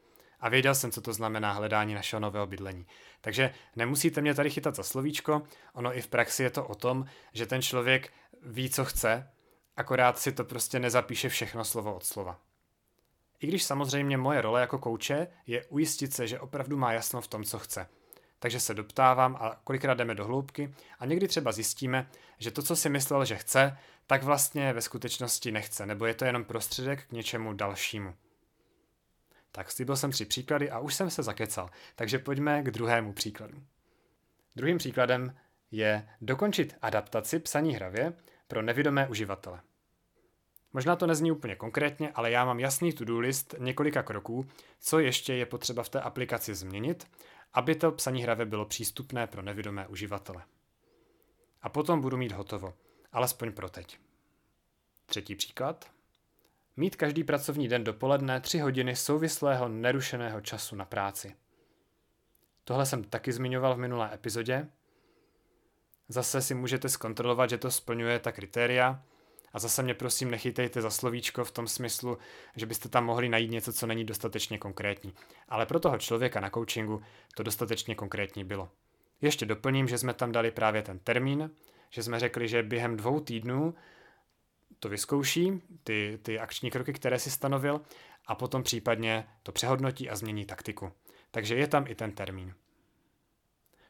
A 0.44 0.48
věděl 0.48 0.74
jsem, 0.74 0.90
co 0.90 1.00
to 1.00 1.12
znamená 1.12 1.52
hledání 1.52 1.94
našeho 1.94 2.20
nového 2.20 2.46
bydlení. 2.46 2.86
Takže 3.20 3.54
nemusíte 3.76 4.20
mě 4.20 4.34
tady 4.34 4.50
chytat 4.50 4.76
za 4.76 4.82
slovíčko, 4.82 5.42
ono 5.72 5.96
i 5.96 6.00
v 6.00 6.08
praxi 6.08 6.42
je 6.42 6.50
to 6.50 6.64
o 6.64 6.74
tom, 6.74 7.04
že 7.32 7.46
ten 7.46 7.62
člověk 7.62 8.12
ví, 8.42 8.70
co 8.70 8.84
chce, 8.84 9.30
akorát 9.76 10.18
si 10.18 10.32
to 10.32 10.44
prostě 10.44 10.78
nezapíše 10.78 11.28
všechno 11.28 11.64
slovo 11.64 11.94
od 11.94 12.04
slova. 12.04 12.40
I 13.40 13.46
když 13.46 13.64
samozřejmě 13.64 14.16
moje 14.16 14.40
role 14.40 14.60
jako 14.60 14.78
kouče 14.78 15.26
je 15.46 15.64
ujistit 15.64 16.14
se, 16.14 16.26
že 16.26 16.40
opravdu 16.40 16.76
má 16.76 16.92
jasno 16.92 17.20
v 17.20 17.28
tom, 17.28 17.44
co 17.44 17.58
chce. 17.58 17.88
Takže 18.38 18.60
se 18.60 18.74
doptávám 18.74 19.36
a 19.40 19.60
kolikrát 19.64 19.94
jdeme 19.94 20.14
do 20.14 20.24
hloubky 20.24 20.74
a 20.98 21.06
někdy 21.06 21.28
třeba 21.28 21.52
zjistíme, 21.52 22.10
že 22.38 22.50
to, 22.50 22.62
co 22.62 22.76
si 22.76 22.88
myslel, 22.88 23.24
že 23.24 23.36
chce, 23.36 23.78
tak 24.06 24.22
vlastně 24.22 24.72
ve 24.72 24.82
skutečnosti 24.82 25.52
nechce, 25.52 25.86
nebo 25.86 26.06
je 26.06 26.14
to 26.14 26.24
jenom 26.24 26.44
prostředek 26.44 27.06
k 27.06 27.12
něčemu 27.12 27.52
dalšímu. 27.52 28.14
Tak 29.56 29.70
slíbil 29.70 29.96
jsem 29.96 30.10
tři 30.10 30.24
příklady 30.24 30.70
a 30.70 30.78
už 30.78 30.94
jsem 30.94 31.10
se 31.10 31.22
zakecal, 31.22 31.70
takže 31.94 32.18
pojďme 32.18 32.62
k 32.62 32.70
druhému 32.70 33.12
příkladu. 33.12 33.62
Druhým 34.56 34.78
příkladem 34.78 35.36
je 35.70 36.08
dokončit 36.20 36.76
adaptaci 36.82 37.38
psaní 37.38 37.74
hravě 37.74 38.12
pro 38.48 38.62
nevidomé 38.62 39.08
uživatele. 39.08 39.60
Možná 40.72 40.96
to 40.96 41.06
nezní 41.06 41.32
úplně 41.32 41.56
konkrétně, 41.56 42.12
ale 42.14 42.30
já 42.30 42.44
mám 42.44 42.60
jasný 42.60 42.92
to-do 42.92 43.18
list 43.18 43.54
několika 43.58 44.02
kroků, 44.02 44.46
co 44.80 44.98
ještě 44.98 45.34
je 45.34 45.46
potřeba 45.46 45.82
v 45.82 45.88
té 45.88 46.00
aplikaci 46.00 46.54
změnit, 46.54 47.10
aby 47.52 47.74
to 47.74 47.92
psaní 47.92 48.22
hravě 48.22 48.46
bylo 48.46 48.66
přístupné 48.66 49.26
pro 49.26 49.42
nevidomé 49.42 49.86
uživatele. 49.86 50.42
A 51.62 51.68
potom 51.68 52.00
budu 52.00 52.16
mít 52.16 52.32
hotovo, 52.32 52.74
alespoň 53.12 53.52
pro 53.52 53.68
teď. 53.68 53.98
Třetí 55.06 55.34
příklad. 55.34 55.93
Mít 56.76 56.96
každý 56.96 57.24
pracovní 57.24 57.68
den 57.68 57.84
dopoledne 57.84 58.40
3 58.40 58.58
hodiny 58.58 58.96
souvislého 58.96 59.68
nerušeného 59.68 60.40
času 60.40 60.76
na 60.76 60.84
práci. 60.84 61.34
Tohle 62.64 62.86
jsem 62.86 63.04
taky 63.04 63.32
zmiňoval 63.32 63.74
v 63.74 63.78
minulé 63.78 64.14
epizodě. 64.14 64.68
Zase 66.08 66.42
si 66.42 66.54
můžete 66.54 66.88
zkontrolovat, 66.88 67.50
že 67.50 67.58
to 67.58 67.70
splňuje 67.70 68.18
ta 68.18 68.32
kritéria, 68.32 69.02
a 69.54 69.58
zase 69.58 69.82
mě 69.82 69.94
prosím 69.94 70.30
nechytejte 70.30 70.82
za 70.82 70.90
slovíčko 70.90 71.44
v 71.44 71.50
tom 71.50 71.68
smyslu, 71.68 72.18
že 72.56 72.66
byste 72.66 72.88
tam 72.88 73.04
mohli 73.04 73.28
najít 73.28 73.50
něco, 73.50 73.72
co 73.72 73.86
není 73.86 74.04
dostatečně 74.04 74.58
konkrétní. 74.58 75.14
Ale 75.48 75.66
pro 75.66 75.80
toho 75.80 75.98
člověka 75.98 76.40
na 76.40 76.50
coachingu 76.50 77.02
to 77.34 77.42
dostatečně 77.42 77.94
konkrétní 77.94 78.44
bylo. 78.44 78.70
Ještě 79.20 79.46
doplním, 79.46 79.88
že 79.88 79.98
jsme 79.98 80.14
tam 80.14 80.32
dali 80.32 80.50
právě 80.50 80.82
ten 80.82 80.98
termín, 80.98 81.50
že 81.90 82.02
jsme 82.02 82.20
řekli, 82.20 82.48
že 82.48 82.62
během 82.62 82.96
dvou 82.96 83.20
týdnů 83.20 83.74
to 84.84 84.88
vyzkouší, 84.88 85.62
ty, 85.84 86.18
ty 86.22 86.38
akční 86.38 86.70
kroky, 86.70 86.92
které 86.92 87.18
si 87.18 87.30
stanovil, 87.30 87.80
a 88.26 88.34
potom 88.34 88.62
případně 88.62 89.26
to 89.42 89.52
přehodnotí 89.52 90.10
a 90.10 90.16
změní 90.16 90.44
taktiku. 90.44 90.92
Takže 91.30 91.54
je 91.54 91.66
tam 91.66 91.84
i 91.88 91.94
ten 91.94 92.12
termín. 92.12 92.54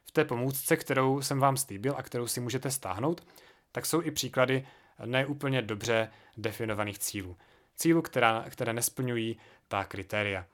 V 0.05 0.11
té 0.11 0.25
pomůcce, 0.25 0.77
kterou 0.77 1.21
jsem 1.21 1.39
vám 1.39 1.57
slíbil 1.57 1.93
a 1.97 2.03
kterou 2.03 2.27
si 2.27 2.39
můžete 2.39 2.71
stáhnout, 2.71 3.27
tak 3.71 3.85
jsou 3.85 4.01
i 4.01 4.11
příklady 4.11 4.67
neúplně 5.05 5.61
dobře 5.61 6.11
definovaných 6.37 6.99
cílů. 6.99 7.37
Cílů, 7.75 8.01
která, 8.01 8.45
které 8.49 8.73
nesplňují 8.73 9.37
ta 9.67 9.83
kritéria. 9.83 10.45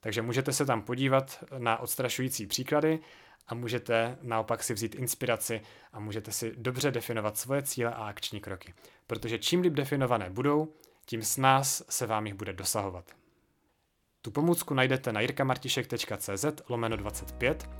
Takže 0.00 0.22
můžete 0.22 0.52
se 0.52 0.66
tam 0.66 0.82
podívat 0.82 1.44
na 1.58 1.78
odstrašující 1.78 2.46
příklady 2.46 2.98
a 3.48 3.54
můžete 3.54 4.18
naopak 4.22 4.62
si 4.62 4.74
vzít 4.74 4.94
inspiraci 4.94 5.60
a 5.92 6.00
můžete 6.00 6.32
si 6.32 6.52
dobře 6.56 6.90
definovat 6.90 7.36
svoje 7.38 7.62
cíle 7.62 7.94
a 7.94 8.04
akční 8.04 8.40
kroky. 8.40 8.74
Protože 9.06 9.38
čím 9.38 9.60
líp 9.60 9.72
definované 9.72 10.30
budou, 10.30 10.74
tím 11.06 11.22
s 11.22 11.36
nás 11.36 11.82
se 11.88 12.06
vám 12.06 12.26
jich 12.26 12.34
bude 12.34 12.52
dosahovat. 12.52 13.04
Tu 14.22 14.30
pomůcku 14.30 14.74
najdete 14.74 15.12
na 15.12 15.20
jirkamartišek.cz 15.20 16.44
lomeno 16.68 16.96
25 16.96 17.70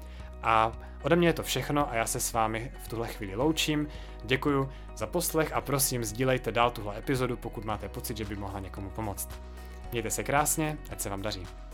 a 0.43 0.73
ode 1.03 1.17
mě 1.17 1.29
je 1.29 1.33
to 1.33 1.43
všechno 1.43 1.91
a 1.91 1.95
já 1.95 2.07
se 2.07 2.21
s 2.21 2.33
vámi 2.33 2.73
v 2.85 2.89
tuhle 2.89 3.09
chvíli 3.09 3.35
loučím. 3.35 3.89
Děkuji 4.25 4.69
za 4.97 5.07
poslech 5.07 5.53
a 5.53 5.61
prosím 5.61 6.05
sdílejte 6.05 6.53
dál 6.53 6.71
tuhle 6.71 6.99
epizodu, 6.99 7.37
pokud 7.37 7.65
máte 7.65 7.89
pocit, 7.89 8.17
že 8.17 8.25
by 8.25 8.37
mohla 8.37 8.61
někomu 8.61 8.91
pomoct. 8.91 9.29
Mějte 9.93 10.11
se 10.11 10.25
krásně, 10.25 10.79
ať 10.91 11.01
se 11.01 11.11
vám 11.11 11.23
daří. 11.23 11.68